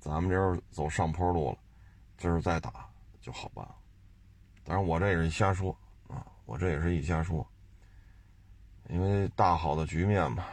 [0.00, 1.58] 咱们这儿走上坡路了，
[2.16, 2.88] 这是再打
[3.20, 3.76] 就好办了。
[4.64, 5.76] 当然我这也是瞎说
[6.08, 7.46] 啊，我这也是一瞎说，
[8.88, 10.46] 因为大好的局面嘛，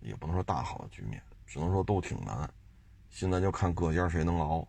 [0.00, 2.46] 也不能说大好的局面，只能说都挺难。
[3.08, 4.68] 现在就看各家谁能熬，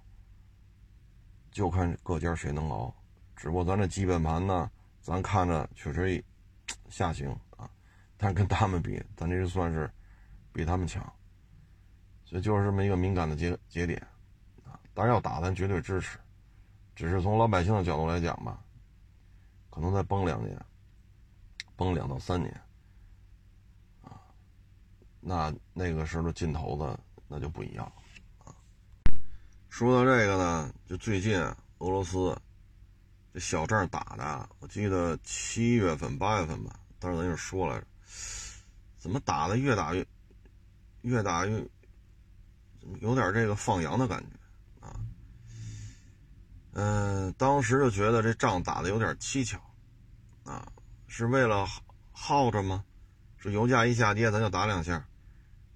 [1.51, 2.95] 就看各家谁能熬。
[3.35, 6.23] 只不过咱这基本盘呢，咱看着确实
[6.87, 7.37] 下行。
[8.17, 9.91] 但跟他们比，咱这就算是
[10.53, 11.03] 比他们强，
[12.23, 14.01] 所以就是这么一个敏感的节节点
[14.63, 14.79] 啊。
[14.93, 16.17] 当然要打，咱绝对支持。
[16.95, 18.63] 只是从老百姓的角度来讲吧，
[19.69, 20.57] 可能再崩两年，
[21.75, 22.53] 崩两到三年
[24.01, 24.15] 啊，
[25.19, 26.97] 那那个时候的劲头子
[27.27, 27.85] 那就不一样
[28.45, 28.55] 啊。
[29.67, 31.37] 说到这个呢，就最近
[31.79, 32.33] 俄罗斯
[33.33, 37.85] 这小仗打的，我记得七月份、八月份吧，当时咱就说来着。
[38.97, 40.05] 怎么打的越打越，
[41.01, 41.63] 越打越，
[42.99, 44.95] 有点这个放羊的感觉啊？
[46.73, 49.59] 嗯，当时就觉得这仗打的有点蹊跷
[50.43, 50.67] 啊，
[51.07, 51.67] 是为了
[52.11, 52.83] 耗着吗？
[53.37, 55.07] 是油价一下跌咱就打两下，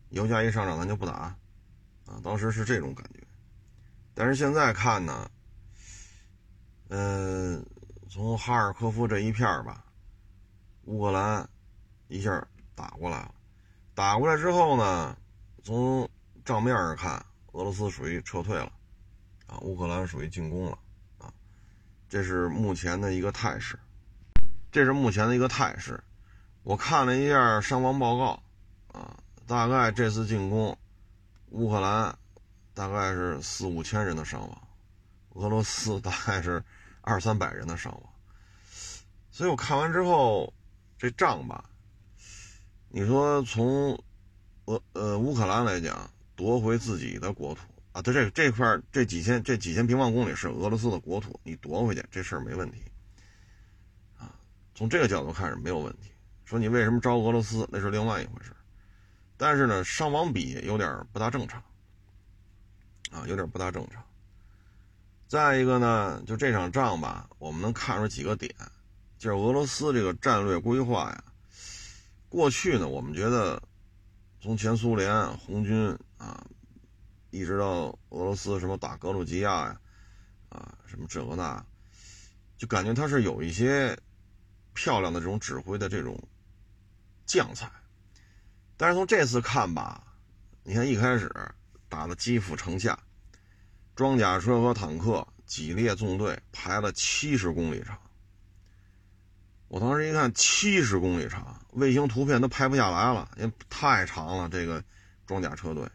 [0.10, 2.20] 油价一上涨咱就不打啊？
[2.24, 3.20] 当时是这种感觉，
[4.16, 5.30] 但是现在看呢，
[6.88, 7.64] 嗯，
[8.10, 9.86] 从哈尔科夫这一片吧，
[10.86, 11.48] 乌克兰
[12.10, 12.46] 一下。
[12.76, 13.36] 打过来了，
[13.94, 15.18] 打过来之后呢，
[15.66, 16.10] 从
[16.46, 18.72] 账面上看，俄罗斯属于撤退了，
[19.48, 20.80] 啊，乌克兰属于进攻了，
[21.18, 21.34] 啊，
[22.08, 23.78] 这是目前的一个态势，
[24.72, 26.02] 这是目前的一个态势。
[26.64, 28.42] 我看了一下伤亡报告，
[28.98, 29.14] 啊，
[29.46, 30.78] 大概这次进攻，
[31.50, 32.18] 乌克兰
[32.74, 34.68] 大概是四五千人的伤亡，
[35.32, 36.64] 俄罗斯大概是
[37.02, 38.04] 二三百人的伤亡。
[39.32, 40.54] 所以我看完之后，
[40.98, 41.69] 这仗吧。
[42.92, 43.92] 你说从
[44.66, 52.82] 俄呃乌克兰来讲，夺回自己的国土啊，它这这块这几千这几千平方公里是俄罗斯的国土，你夺回去这事儿没问题
[54.18, 54.34] 啊。
[54.74, 56.10] 从这个角度看是没有问题。
[56.46, 58.52] 说你为什么招俄罗斯，那是另外一回事。
[59.38, 61.62] 但是呢，伤亡比有点不大正常
[63.12, 64.04] 啊，有点不大正常。
[65.28, 68.52] 再一个呢，就这场仗吧，我们能看出几个点，
[69.20, 71.24] 就是俄罗斯这个战略规划呀。
[72.30, 73.62] 过去呢，我们觉得
[74.40, 76.46] 从前苏联红军啊，
[77.32, 79.82] 一直到俄罗斯什么打格鲁吉亚呀，
[80.50, 81.66] 啊什么这个那，
[82.56, 83.98] 就感觉他是有一些
[84.76, 86.22] 漂亮的这种指挥的这种
[87.26, 87.70] 将才。
[88.78, 90.04] 但是从这次看吧，
[90.64, 91.34] 你看一开始
[91.90, 92.98] 打了基辅城下，
[93.96, 98.00] 装甲车和坦克几列纵队排了七十公里长。
[99.70, 104.50] 我当时一看，七十公里长，卫星图片都拍不下来了，因为太长了。
[104.50, 104.84] 这个
[105.28, 105.88] 装甲车队，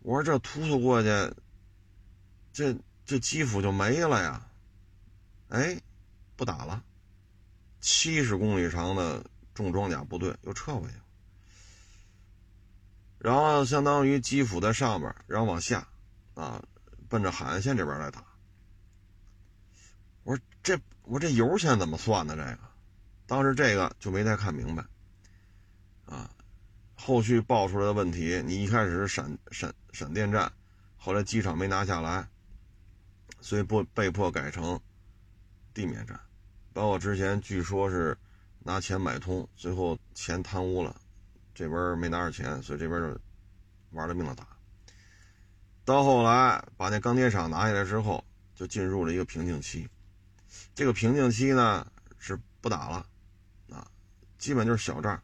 [0.00, 1.08] 我说这突突过去，
[2.52, 4.48] 这这基辅就没了呀？
[5.50, 5.80] 哎，
[6.34, 6.82] 不打了，
[7.80, 10.94] 七十公里长的重装甲部队又撤回去，
[13.18, 15.86] 然后相当于基辅在上边，然后往下，
[16.34, 16.60] 啊，
[17.08, 18.24] 奔着海岸线这边来打。
[20.24, 20.76] 我说这。
[21.10, 22.36] 我这油钱怎么算的？
[22.36, 22.58] 这个，
[23.26, 24.84] 当时这个就没太看明白，
[26.06, 26.30] 啊，
[26.94, 30.52] 后续爆出来的问题，你一开始是闪闪闪电战，
[30.96, 32.28] 后来机场没拿下来，
[33.40, 34.78] 所以不被迫改成
[35.74, 36.20] 地面战，
[36.72, 38.16] 包括之前据说是
[38.60, 40.94] 拿钱买通，最后钱贪污了，
[41.52, 43.20] 这边没拿着钱，所以这边就
[43.90, 44.46] 玩了命的打，
[45.84, 49.88] 到后来把那钢铁厂拿下来之后，就进入了一个瓶颈期。
[50.74, 51.86] 这个瓶颈期呢
[52.18, 53.06] 是不打了，
[53.70, 53.86] 啊，
[54.38, 55.22] 基本就是小仗。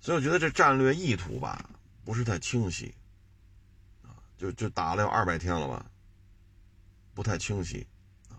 [0.00, 1.68] 所以我觉得这战略意图吧，
[2.04, 2.94] 不是太清晰，
[4.02, 5.84] 啊，就就打了有二百天了吧，
[7.12, 7.86] 不太清晰，
[8.28, 8.38] 啊，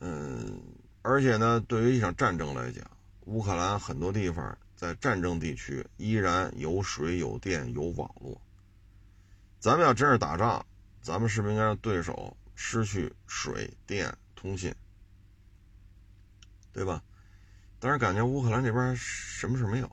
[0.00, 0.60] 嗯，
[1.02, 2.84] 而且呢，对于一场战争来讲，
[3.20, 8.38] 乌克兰很多地方在战争地区依然有水、有电、有网络。
[9.58, 10.64] 咱们要真是打仗，
[11.00, 14.74] 咱们是不是应该让对手失去水电通信，
[16.72, 17.00] 对吧？
[17.78, 19.90] 但是感觉乌克兰这边什么事没有，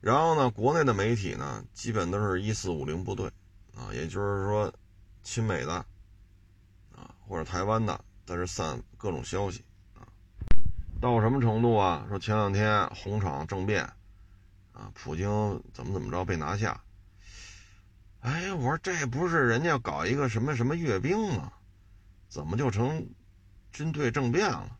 [0.00, 3.26] 然后呢，国内的媒体呢，基本都是一四五零部队，
[3.74, 4.72] 啊，也就是说，
[5.22, 5.74] 亲美的，
[6.94, 10.06] 啊，或者台湾的，在这散各种消息，啊，
[11.00, 12.06] 到什么程度啊？
[12.08, 13.82] 说前两天红场政变，
[14.72, 15.28] 啊，普京
[15.72, 16.80] 怎么怎么着被拿下，
[18.20, 21.52] 哎，我说这不是人家搞一个什么什么阅兵吗？
[22.28, 23.06] 怎么就成
[23.72, 24.76] 军队政变了？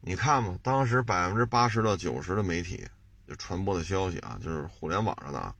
[0.00, 2.86] 你看吧，当时百分之八十到九十的媒体
[3.26, 5.54] 就传播的消息啊，就是互联网上的啊，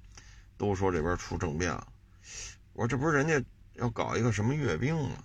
[0.56, 1.86] 都说这边出政变了。
[2.72, 5.16] 我说这不是人家要搞一个什么阅兵吗？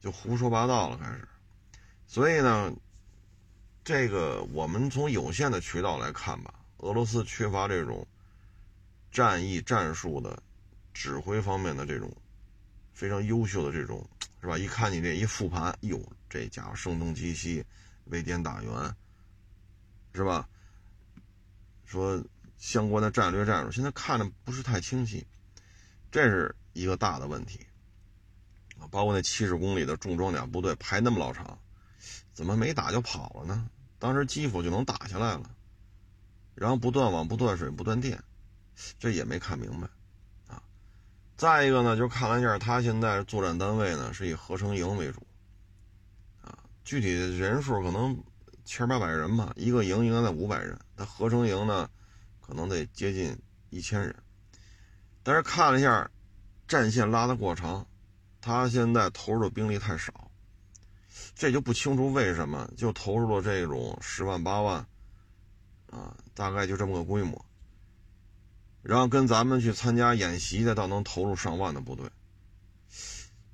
[0.00, 1.28] 就胡说八道了开始。
[2.06, 2.72] 所以呢，
[3.84, 8.06] 这个我们从有限的渠道来看吧，俄罗斯缺乏这种
[9.10, 10.42] 战役战术的
[10.92, 12.14] 指挥方面的这种
[12.92, 14.06] 非常优秀的这种。
[14.42, 14.56] 是吧？
[14.56, 17.62] 一看你这一复盘，哟，这家伙声东击西，
[18.06, 18.96] 围点打援，
[20.14, 20.48] 是吧？
[21.84, 22.24] 说
[22.56, 25.26] 相关的战略战术，现在看着不是太清晰，
[26.10, 27.60] 这是一个大的问题。
[28.90, 31.58] 包括那七十公里的重装甲部队排那么老长，
[32.32, 33.68] 怎么没打就跑了呢？
[33.98, 35.54] 当时基辅就能打下来了，
[36.60, 38.22] 然后不断网、不断水、不断电，
[38.98, 39.88] 这也没看明白。
[40.46, 40.62] 啊
[41.34, 45.26] 再一个呢，就看了一下，他现在作战单位呢是以合成营为主，
[46.42, 48.22] 啊，具体人数可能
[48.66, 51.88] 千八百人吧，一个营应该在五百人，他合成营呢
[52.42, 53.34] 可能得接近
[53.70, 54.14] 一千人，
[55.22, 56.10] 但是看了一下，
[56.68, 57.86] 战线拉得过长，
[58.42, 60.30] 他现在投入的兵力太少，
[61.34, 64.86] 这就不清楚为什么就投入了这种十万八万，
[65.90, 67.44] 啊，大概就这么个规模。
[68.82, 72.08] 然后跟咱们去参加演习的，倒能投入上万的部队，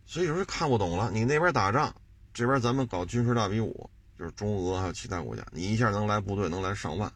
[0.06, 1.10] 所以有时候看不懂了。
[1.10, 1.94] 你那边打仗，
[2.32, 7.12] 这边咱们搞军事大比武，就是中俄还有其他国家，你一下能来部队能来上万。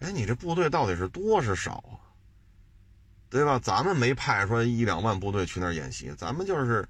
[0.00, 1.96] 哎，你这部队到底是多是少啊？
[3.30, 3.58] 对吧？
[3.58, 6.86] 咱们没派出一两万部队去那儿演习，咱们就是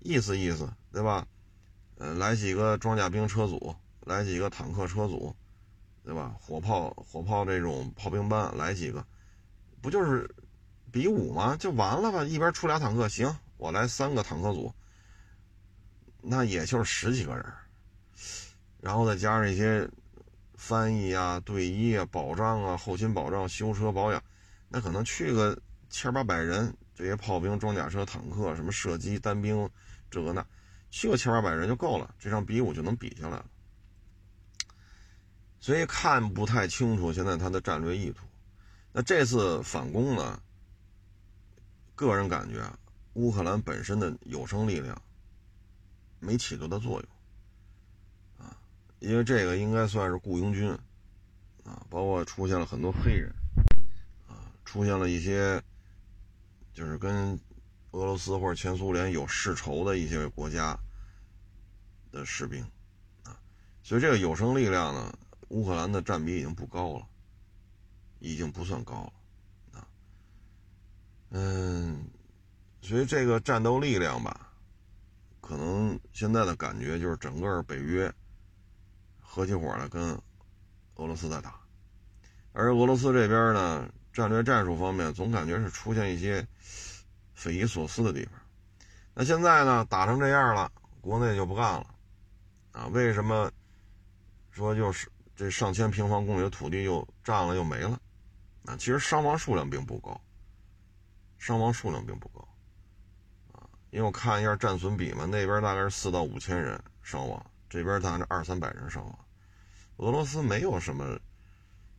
[0.00, 1.26] 意思意思，对吧？
[1.96, 5.34] 呃，来几个装甲兵车组，来几个坦克车组。
[6.06, 6.36] 对吧？
[6.40, 9.04] 火炮、火炮这种炮兵班来几个，
[9.82, 10.32] 不就是
[10.92, 11.56] 比武吗？
[11.56, 12.22] 就完了吧？
[12.22, 14.72] 一边出俩坦克，行，我来三个坦克组，
[16.22, 17.44] 那也就是十几个人，
[18.80, 19.90] 然后再加上一些
[20.54, 24.22] 翻译啊、队医啊、保障啊、后勤保障、修车保养，
[24.68, 25.58] 那可能去个
[25.90, 29.68] 千八百人，这些炮兵、装甲车、坦克、什么射击单兵，
[30.08, 30.46] 这个那，
[30.88, 33.46] 去个千八百人就够了，这场比武就能比下来了。
[35.58, 38.26] 所以看不太清楚现在他的战略意图。
[38.92, 40.40] 那这次反攻呢？
[41.94, 42.62] 个人感觉，
[43.14, 45.00] 乌克兰本身的有生力量
[46.20, 48.56] 没起多大作用啊，
[49.00, 50.70] 因为这个应该算是雇佣军
[51.64, 53.34] 啊，包括出现了很多黑人
[54.28, 55.62] 啊，出现了一些
[56.72, 57.38] 就是跟
[57.92, 60.78] 俄罗斯或者前苏联有世仇的一些国家
[62.12, 62.62] 的士兵
[63.24, 63.36] 啊，
[63.82, 65.18] 所以这个有生力量呢。
[65.48, 67.06] 乌克兰的占比已经不高了，
[68.18, 69.86] 已经不算高了，啊，
[71.30, 72.04] 嗯，
[72.82, 74.50] 所以这个战斗力量吧，
[75.40, 78.12] 可能现在的感觉就是整个北约
[79.20, 80.20] 合起伙来跟
[80.96, 81.60] 俄罗斯在打，
[82.52, 86.44] 而俄罗斯这边呢，战略战术方面总感觉是出现一些
[87.34, 88.34] 匪夷所思的地方。
[89.14, 91.86] 那现在呢，打成这样了，国内就不干了，
[92.72, 93.48] 啊，为什么
[94.50, 95.08] 说就是？
[95.36, 98.00] 这上千平方公里的土地又占了又没了，
[98.64, 100.18] 啊，其实伤亡数量并不高，
[101.36, 102.40] 伤亡数量并不高，
[103.52, 109.18] 啊，因为我看一下战损比嘛，那边大概是四到五千人伤亡，这边咱这二三百人伤亡，
[109.98, 111.04] 俄罗斯没有什么，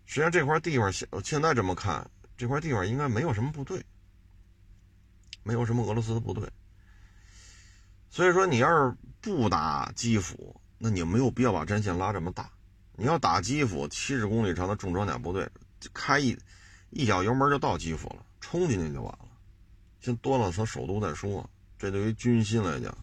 [0.05, 3.85] 实际上这块地方现现在这么看，这块地方应该没有什么部队，
[5.43, 6.51] 没有什么俄罗斯的部队，
[8.09, 12.51] 所以说你要是不打基辅，那你没有必要把战线拉这么大。
[12.99, 15.47] 你要打基辅，七十公里长的重装甲部队，
[15.93, 16.35] 开一
[16.89, 19.29] 一脚油门就到基辅了，冲进去就完了。
[20.01, 21.47] 先端了他首都再说。
[21.77, 22.97] 这对于军心来讲，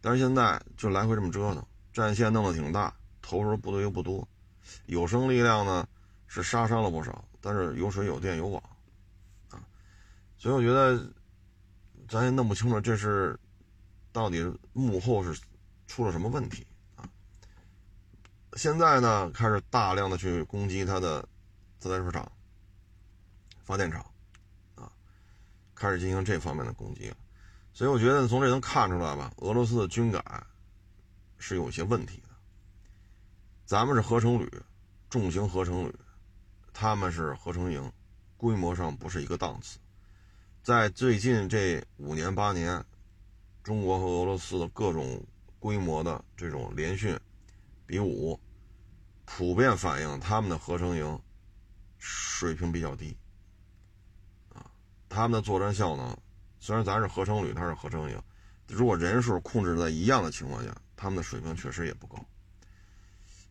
[0.00, 4.26] 但是现在就来回这么折腾，战线弄得挺大，投入部队又不多，
[4.86, 5.84] 有生力量呢
[6.28, 8.62] 是杀伤了不少，但是有水有电有网，
[9.50, 9.58] 啊，
[10.38, 11.12] 所以我觉得
[12.08, 13.36] 咱也弄不清楚这是
[14.12, 15.36] 到底幕后是
[15.88, 16.64] 出了什么问题。
[18.56, 21.28] 现在呢开始大量的去攻击它的
[21.78, 22.30] 自来水厂、
[23.64, 24.04] 发电厂，
[24.74, 24.90] 啊，
[25.74, 27.16] 开始进行这方面的攻击了。
[27.72, 30.22] 所以我觉得从这能看出来吧，俄罗斯的军改
[31.38, 32.28] 是有些问题的。
[33.66, 34.48] 咱们是合成旅，
[35.10, 35.94] 重型合成旅，
[36.72, 37.92] 他们是合成营，
[38.36, 39.78] 规模上不是一个档次。
[40.62, 42.84] 在最近这五年八年，
[43.62, 45.20] 中国和俄罗斯的各种
[45.58, 47.18] 规模的这种联训
[47.94, 48.40] 比武，
[49.24, 51.20] 普遍反映他们的合成营
[51.96, 53.16] 水平比较低，
[54.52, 54.68] 啊，
[55.08, 56.18] 他们的作战效能。
[56.58, 58.20] 虽然咱是合成旅，他是合成营，
[58.66, 62.18] 如果人数控制在一样的情况下，他们的水平确实也不高。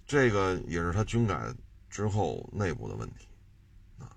[0.06, 1.56] 这个也是他军改
[1.90, 3.30] 之后内部的问题
[3.98, 4.12] 啊。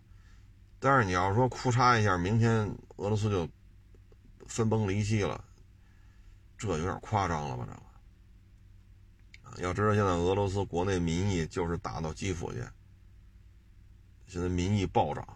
[0.80, 3.48] 但是你要说哭嚓一下，明天俄罗斯就
[4.48, 5.44] 分崩离析了，
[6.58, 7.64] 这有点夸张了吧？
[7.64, 7.85] 这
[9.58, 12.62] 要知道，现在俄罗斯国内民意就是打到基辅去，
[14.26, 15.26] 现在民意暴涨，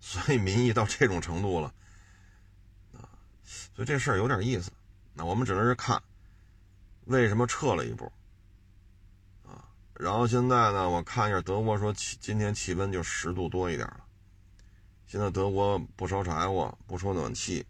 [0.00, 1.74] 所以民意到这种程度了。
[3.74, 4.70] 所以这事儿有点意思，
[5.12, 6.02] 那我们只能是看
[7.04, 8.10] 为什么撤了一步
[9.44, 9.68] 啊。
[9.94, 14.04] 然后现在呢，我看一下德国说气今天气温就十度多一点了。
[15.06, 17.66] 现在德国不烧柴火，不说暖气，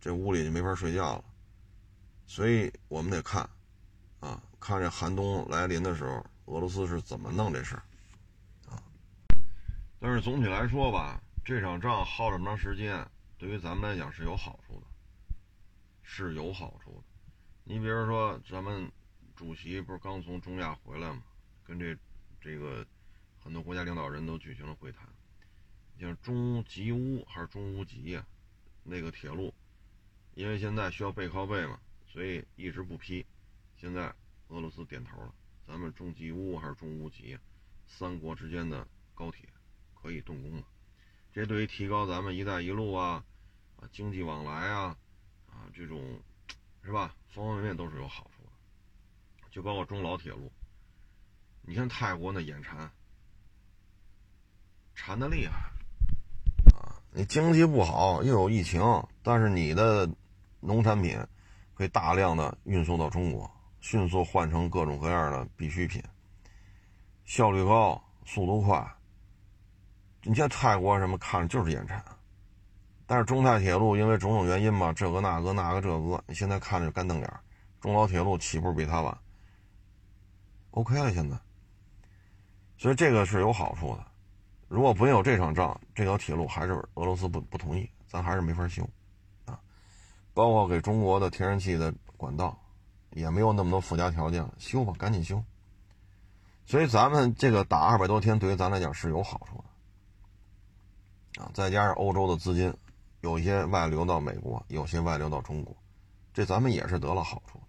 [0.00, 1.24] 这屋里就没法睡觉了。
[2.26, 3.48] 所以我们得看
[4.24, 7.82] 啊，看这寒冬来临的时候，俄罗斯是怎么弄这事儿
[8.70, 8.82] 啊。
[10.00, 13.06] 但是总体来说吧，这场仗耗这么长时间。
[13.36, 14.86] 对于咱们来讲是有好处的，
[16.02, 17.02] 是有好处的。
[17.64, 18.90] 你比如说，咱们
[19.36, 21.22] 主席不是刚从中亚回来吗？
[21.62, 21.94] 跟这
[22.40, 22.86] 这个
[23.38, 25.06] 很多国家领导人都举行了会谈。
[26.00, 28.24] 像中吉乌还是中乌吉呀？
[28.84, 29.52] 那个铁路，
[30.34, 33.26] 因为现在需要背靠背嘛，所以一直不批。
[33.84, 34.10] 现在
[34.48, 35.34] 俄罗斯点头了，
[35.66, 37.38] 咱们中吉乌还是中乌吉，
[37.86, 39.46] 三国之间的高铁
[39.92, 40.66] 可以动工了。
[41.34, 43.22] 这对于提高咱们“一带一路”啊，
[43.76, 44.96] 啊经济往来啊，
[45.50, 46.18] 啊这种
[46.82, 48.50] 是吧，方方面面都是有好处的。
[49.50, 50.50] 就包括中老铁路，
[51.60, 52.90] 你看泰国那眼馋，
[54.94, 55.58] 馋的厉害
[56.74, 57.04] 啊！
[57.12, 58.80] 你经济不好，又有疫情，
[59.22, 60.08] 但是你的
[60.60, 61.18] 农产品
[61.74, 63.50] 可以大量的运送到中国，
[63.84, 66.02] 迅速换成各种各样的必需品，
[67.26, 68.82] 效率高，速度快。
[70.22, 72.02] 你像泰国什么看着就是眼馋，
[73.06, 77.30] 但是中泰铁路因为种种原因吧，这个那个那个这个，你现在看着就干瞪眼。
[77.78, 79.18] 中老铁路起步比它晚
[80.70, 81.36] ，OK 了现在，
[82.78, 84.06] 所以这个是有好处的。
[84.66, 88.88] 如果没有这场仗，这条铁路还是俄罗斯不不同意，咱还是没法修
[89.44, 89.60] 啊。
[90.32, 92.58] 包括给中国的天然气的管道，
[93.14, 95.42] 也没有那么多附加条件了，修吧，赶紧修。
[96.66, 101.42] 所以咱们这个打二百多天，对于咱来讲是有好处的。
[101.42, 102.74] 啊，再加上欧洲的资金，
[103.20, 105.76] 有一些外流到美国，有些外流到中国，
[106.32, 107.64] 这咱们也是得了好处的。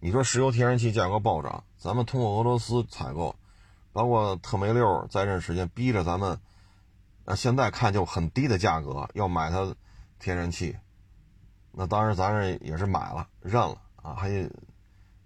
[0.00, 3.36] 你说石油天然气价格暴涨，咱们通过俄罗斯采购，
[3.92, 6.40] 包括特梅六在任时间逼着咱们，
[7.24, 9.74] 啊，现在看就很低的价格要买它
[10.18, 10.76] 天然气，
[11.70, 14.28] 那当然咱这也是买了认了啊，还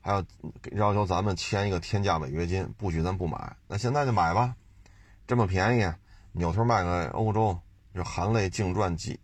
[0.01, 0.25] 还要
[0.73, 3.57] 要求咱们签一个天价违约金，不许咱不买。
[3.67, 4.55] 那现在就买吧，
[5.27, 5.93] 这么便宜。
[6.39, 7.59] 扭头卖给欧洲，
[7.95, 9.19] 就含泪净赚几，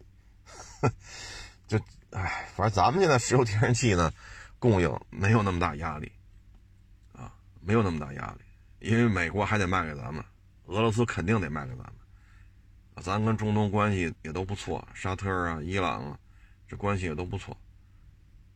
[1.68, 1.78] 就
[2.11, 4.11] 唉，反正咱们现在石油天然气呢，
[4.59, 6.11] 供应没有那么大压力，
[7.12, 10.24] 啊，没有那么大压力，因为美国还得卖给咱们，
[10.64, 11.92] 俄罗斯肯定得卖给咱们，
[13.03, 16.18] 咱跟中东关系也都不错，沙特啊、伊朗啊，
[16.66, 17.55] 这关系也都不错，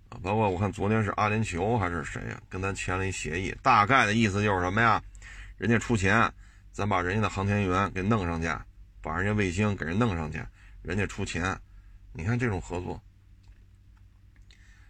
[0.08, 5.02] 啊，包括我看昨天是阿联酋还是谁呀，跟咱签了一协议，大概的意思就是什么呀，
[5.58, 6.32] 人家出钱。
[6.72, 8.54] 咱把人家的航天员给弄上去，
[9.00, 10.44] 把人家卫星给人弄上去，
[10.82, 11.58] 人家出钱，
[12.12, 13.00] 你看这种合作，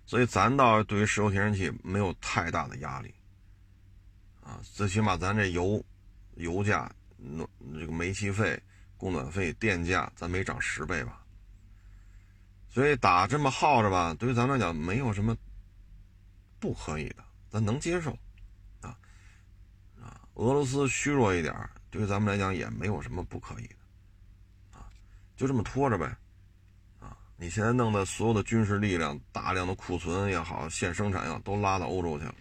[0.05, 3.15] 所以咱倒对于石油天然气没有太大的压力，
[4.43, 5.81] 啊，最起码咱这油
[6.35, 7.49] 油价、暖
[7.79, 8.61] 这个煤气费、
[8.97, 11.21] 供暖费、电价，咱没涨十倍吧？
[12.77, 15.35] 所以打这么耗着吧，对于咱来讲没有什么
[16.61, 18.11] 不可以的，咱能接受，
[18.83, 18.93] 啊
[19.99, 21.57] 啊，俄罗斯虚弱一点。
[21.89, 24.85] 对于咱们来讲也没有什么不可以的，啊，
[25.39, 26.15] 就这么拖着呗，
[27.01, 32.35] 啊，你现在弄的所有的军事力量，大量的库存也好，现生产也好，都拉到欧洲去了。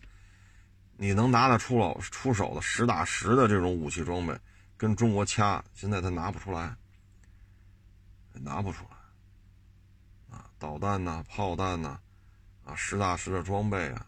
[0.98, 4.38] 你能拿得出了出手的实打实的这种武器装备，
[4.76, 6.76] 跟中国掐，现在他拿不出来，
[8.34, 8.95] 拿不出来。
[10.58, 12.00] 导弹呐，炮弹呐，
[12.64, 14.06] 啊，实打实的装备啊，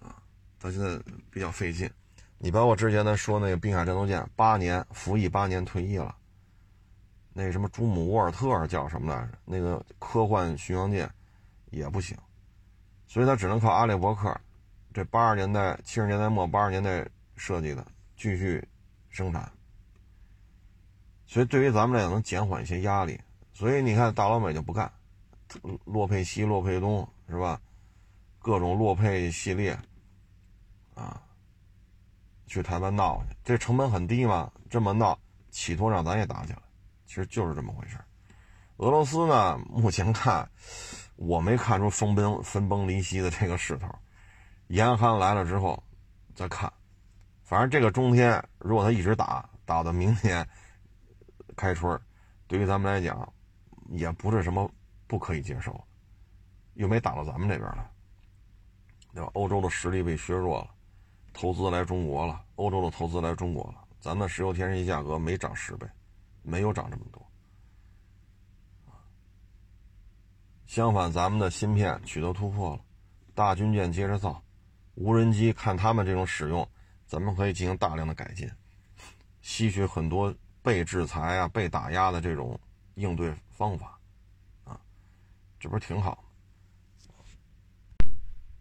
[0.00, 0.16] 啊，
[0.58, 0.98] 他现在
[1.30, 1.90] 比较费劲。
[2.38, 6.14] 你包括之前咱说那个滨海战斗舰，八年服役八年退役了。
[7.32, 9.38] 那什么朱姆沃尔特叫什么来着？
[9.44, 11.08] 那个科幻巡洋舰
[11.70, 12.16] 也不行，
[13.06, 14.34] 所以他只能靠阿列伯克，
[14.92, 17.86] 这八十年代、七十年代末、八十年代设计的
[18.16, 18.66] 继续
[19.08, 19.50] 生产。
[21.26, 23.20] 所以对于咱们来讲，能减缓一些压力。
[23.52, 24.90] 所以你看，大老美就不干，
[25.84, 27.60] 洛佩西、洛佩东是吧？
[28.38, 29.78] 各种洛佩系列
[30.94, 31.22] 啊。
[32.46, 34.50] 去台湾闹去，这成本很低嘛？
[34.70, 35.18] 这么闹，
[35.50, 36.58] 企图让咱也打起来，
[37.04, 37.98] 其实就是这么回事
[38.78, 40.48] 俄罗斯呢，目前看，
[41.16, 43.86] 我没看出分崩分崩离析的这个势头。
[44.68, 45.82] 严寒来了之后，
[46.34, 46.72] 再看。
[47.42, 50.48] 反正这个冬天，如果他一直打，打到明年
[51.54, 52.00] 开春，
[52.46, 53.30] 对于咱们来讲，
[53.90, 54.70] 也不是什么
[55.08, 55.84] 不可以接受。
[56.74, 57.90] 又没打到咱们这边来，
[59.12, 59.28] 对吧？
[59.34, 60.70] 欧洲的实力被削弱了。
[61.32, 65.86] 投资来中国了，欧洲的投资来中国了，咱们石油天然气价格没涨十倍，
[66.42, 67.24] 没有涨这么多。
[70.66, 72.80] 相反，咱们的芯片取得突破了，
[73.34, 74.42] 大军舰接着造，
[74.94, 76.68] 无人机看他们这种使用，
[77.06, 78.50] 咱们可以进行大量的改进，
[79.40, 82.58] 吸取很多被制裁啊、被打压的这种
[82.94, 83.97] 应对方法，
[85.58, 86.24] 这不是挺好？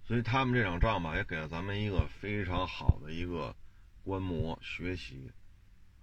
[0.04, 3.54] 所以他们这场仗吧，也给了咱们一个非常好的一个
[4.06, 5.30] 观摩、学习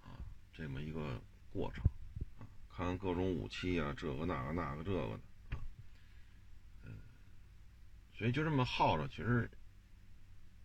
[0.02, 0.12] 啊，
[0.52, 1.18] 这么一个
[1.50, 1.82] 过程
[2.38, 5.14] 啊，看各种武器啊，这个那个那个这个的
[5.56, 5.58] 啊，
[6.84, 6.92] 嗯，
[8.12, 9.50] 所以就这么耗着，其实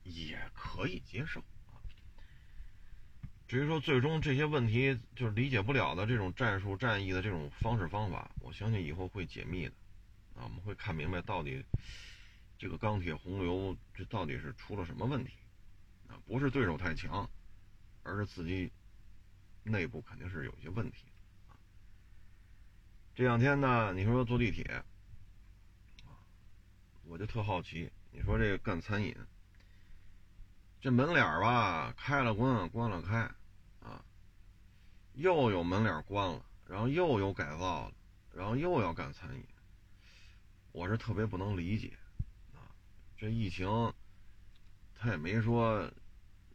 [0.04, 1.80] 也可以接受啊。
[3.48, 9.74] 至于说最终这些问题就是理解不了的这种战术、战役的这种方式方法，我相信以后会解密的
[10.40, 11.64] 啊，我们会看明白到底。
[12.58, 15.34] 这个钢铁洪流，这到底是出了什么问题？
[16.08, 17.30] 啊，不是对手太强，
[18.04, 18.72] 而是自己
[19.64, 21.06] 内部肯定是有一些问题。
[23.16, 24.64] 这两天呢，你说坐地铁，
[26.04, 26.20] 啊，
[27.06, 29.16] 我就特好奇，你说这个干餐饮，
[30.82, 33.20] 这门脸吧，开了关，关了开，
[33.82, 34.04] 啊，
[35.14, 37.94] 又有门脸关了，然后又有改造了，
[38.34, 39.46] 然后又要干餐饮，
[40.72, 41.98] 我是特别不能理解。
[42.54, 42.64] 啊
[43.18, 43.68] 这疫情，
[44.96, 45.92] 他也没说，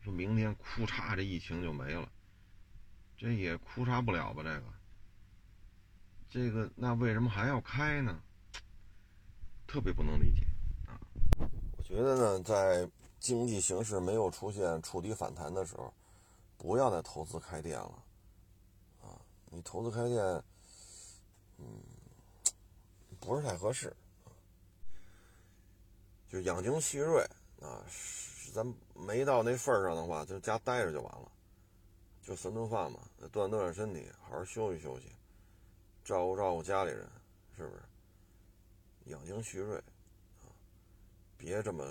[0.02, 2.10] 说明天哭嚓这疫情就没了，
[3.16, 4.42] 这也哭嚓不了吧？
[4.42, 4.62] 这个，
[6.30, 8.18] 这个那为什么还要开呢？
[9.66, 10.46] 特别不能理解
[10.86, 11.00] 啊！
[11.76, 12.88] 我觉得呢，在
[13.18, 15.92] 经济形势没有出现触底反弹的时候，
[16.56, 18.02] 不要再投资开店了
[19.02, 19.20] 啊！
[19.50, 20.22] 你投资开店，
[21.58, 21.82] 嗯，
[23.18, 23.94] 不是太合适。
[26.34, 27.22] 就养精蓄锐
[27.60, 27.86] 啊，
[28.52, 31.30] 咱没到那份儿上的话，就家待着就完了，
[32.24, 32.98] 就三顿饭嘛，
[33.32, 35.12] 锻炼锻炼身体，好好休息休息，
[36.02, 37.08] 照顾照顾家里人，
[37.56, 37.82] 是不是？
[39.04, 39.76] 养精蓄锐
[40.42, 40.50] 啊，
[41.36, 41.86] 别这么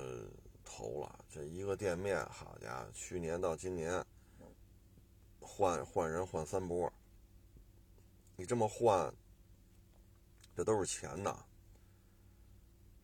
[0.65, 1.23] 投了。
[1.29, 4.05] 这一个店面，好家伙，去年到今年
[5.39, 6.91] 换换人换三波，
[8.35, 9.09] 你这么换，
[10.53, 11.45] 这都是钱呐。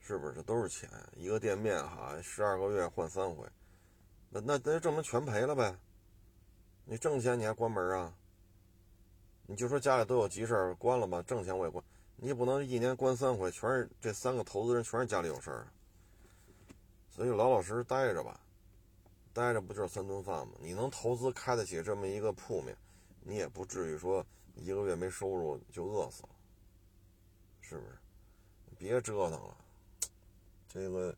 [0.10, 0.90] 是不是这都是钱？
[1.16, 3.48] 一个店面哈，十二个月换三回，
[4.32, 5.78] 那那那证明全赔了呗？
[6.84, 8.12] 你挣钱你还关门啊？
[9.46, 11.86] 你就说家里都有急事儿关了吧，挣钱我也关。
[12.16, 15.68] 你也不能一年关三回，全是这三个投资人全是家里有事儿，
[17.12, 18.42] 所以老老实实待着吧，
[19.32, 20.54] 待着不就是三顿饭吗？
[20.60, 22.76] 你能投资开得起这么一个铺面，
[23.22, 26.30] 你也不至于说一个月没收入就饿死了，
[27.62, 27.96] 是不是？
[28.76, 29.56] 别折腾了。
[30.70, 31.14] 这个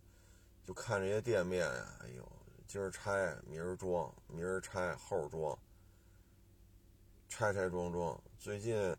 [0.63, 2.25] 就看这些店面呀，哎呦，
[2.65, 5.59] 今儿拆，明儿装，明儿拆，后装，
[7.27, 8.17] 拆拆装装。
[8.39, 8.95] 最近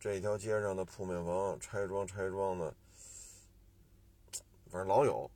[0.00, 2.74] 这条街上的铺面房拆装拆装的，
[4.70, 5.30] 反正老有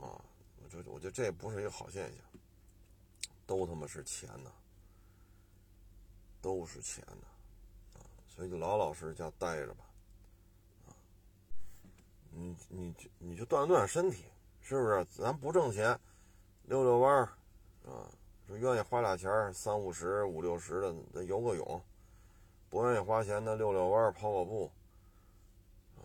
[0.00, 0.18] 啊。
[0.60, 2.20] 我觉我觉得这不是一个好现象，
[3.46, 4.50] 都他妈是钱呐，
[6.42, 9.84] 都是钱呐，啊，所以就老老实实家待着吧。
[12.30, 14.24] 你你你就锻炼锻炼身体，
[14.60, 15.04] 是不是？
[15.06, 15.98] 咱不挣钱，
[16.64, 17.22] 溜溜弯儿，
[17.84, 18.10] 啊，
[18.46, 20.80] 说愿意花俩钱三五十、五六十
[21.12, 21.80] 的，游个泳；
[22.70, 24.70] 不愿意花钱的，溜溜弯儿、跑跑步，
[25.96, 26.02] 啊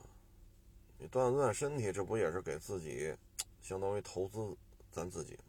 [0.98, 3.16] 你锻炼锻炼身体，这不也是给自己
[3.62, 4.56] 相当于投资
[4.92, 5.44] 咱自己吗？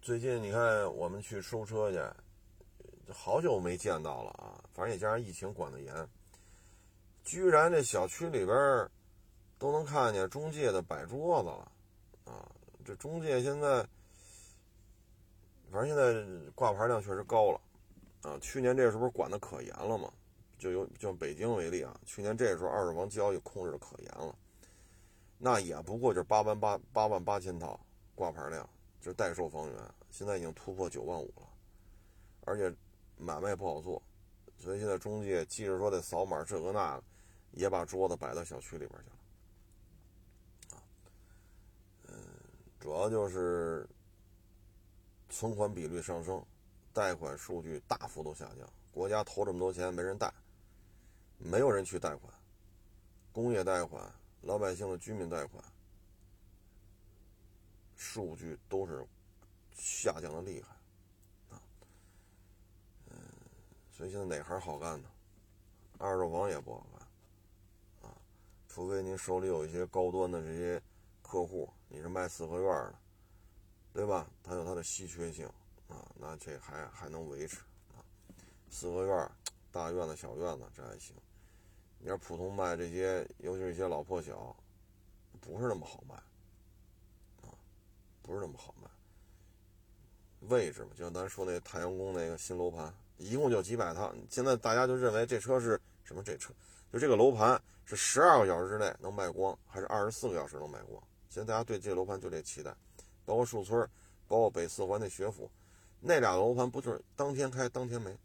[0.00, 1.98] 最近你看我们去收车去，
[3.12, 4.62] 好久没见到了啊！
[4.74, 6.08] 反正也加上疫情管得严，
[7.24, 8.88] 居然这小区里边
[9.58, 11.72] 都能看见中介的摆桌子了
[12.24, 12.48] 啊！
[12.84, 13.84] 这中介现在，
[15.72, 17.60] 反正现在挂牌量确实高了
[18.22, 18.38] 啊！
[18.40, 20.12] 去年这时候管的可严了嘛？
[20.58, 24.36] 就有就北京为例啊，去年这时候二手房交易控制的可严了，
[25.38, 27.80] 那也不过就是八万八八万八千套
[28.14, 28.68] 挂牌量。
[29.00, 29.78] 就是代售房源，
[30.10, 31.46] 现在已经突破九万五了，
[32.46, 32.74] 而且
[33.18, 34.00] 买卖不好做，
[34.56, 37.02] 所以现在中介即使说得扫码这个那个，
[37.56, 40.76] 也把桌子摆到小区里边去了。
[40.76, 40.82] 啊，
[42.08, 42.14] 嗯，
[42.78, 43.88] 主要就是
[45.28, 46.44] 存款比率上升，
[46.92, 50.32] 贷款数据大幅度下降，国家投这么多钱没人贷，
[51.38, 52.32] 没有人去贷款，
[53.32, 55.64] 工业贷款、老百姓的居民贷款。
[57.96, 59.06] 数据都是
[59.72, 61.62] 下降的厉害啊，
[63.08, 63.16] 嗯，
[63.90, 65.08] 所以现在哪行好干呢？
[65.98, 66.86] 二手房也不好，
[68.74, 70.82] 除非您手里有一些高端的这些
[71.22, 72.94] 客户，你是卖四合院的，
[73.92, 74.28] 对吧？
[74.42, 75.46] 它有它的稀缺性
[75.86, 77.58] 啊，那这还还能维持
[77.92, 78.02] 啊。
[78.68, 79.30] 四合院、
[79.70, 81.14] 大院子、小院子这还行，
[82.00, 84.56] 你要普通卖这些，尤其是一些老破小，
[85.40, 86.16] 不是那么好卖
[87.48, 87.54] 啊。
[88.22, 88.90] 不是那么好卖，
[90.48, 94.12] 位置嘛，就像咱说那太阳宫那个新楼盘，一共就几百套。
[94.28, 96.24] 现在大家就认为这车是什么？
[96.24, 96.52] 这车
[96.92, 101.02] 就这个楼盘是十二个小时之内能卖光，还是二十四个小时能卖光？
[101.28, 102.74] 现在大家对这个楼盘就这期待，
[103.24, 103.80] 包括树村，
[104.28, 105.50] 包括北四环那学府，
[106.00, 108.16] 那俩楼盘不就是当天开当天没？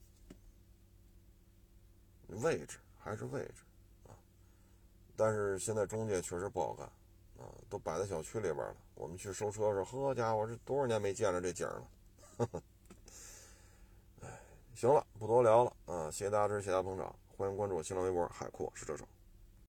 [2.44, 3.64] 位置还是位置
[4.08, 4.14] 啊？
[5.16, 6.86] 但是现在中介确实不好干
[7.38, 8.76] 啊，都摆在小区里边了。
[8.94, 11.88] 我们去收车的时候，呵家伙，这多少年没见着这景了。
[14.22, 14.40] 哎，
[14.76, 16.12] 行了，不多聊了啊！
[16.12, 19.08] 谢谢大家支持，谢谢大家捧场，欢迎关注我新浪微博“海阔是车手”。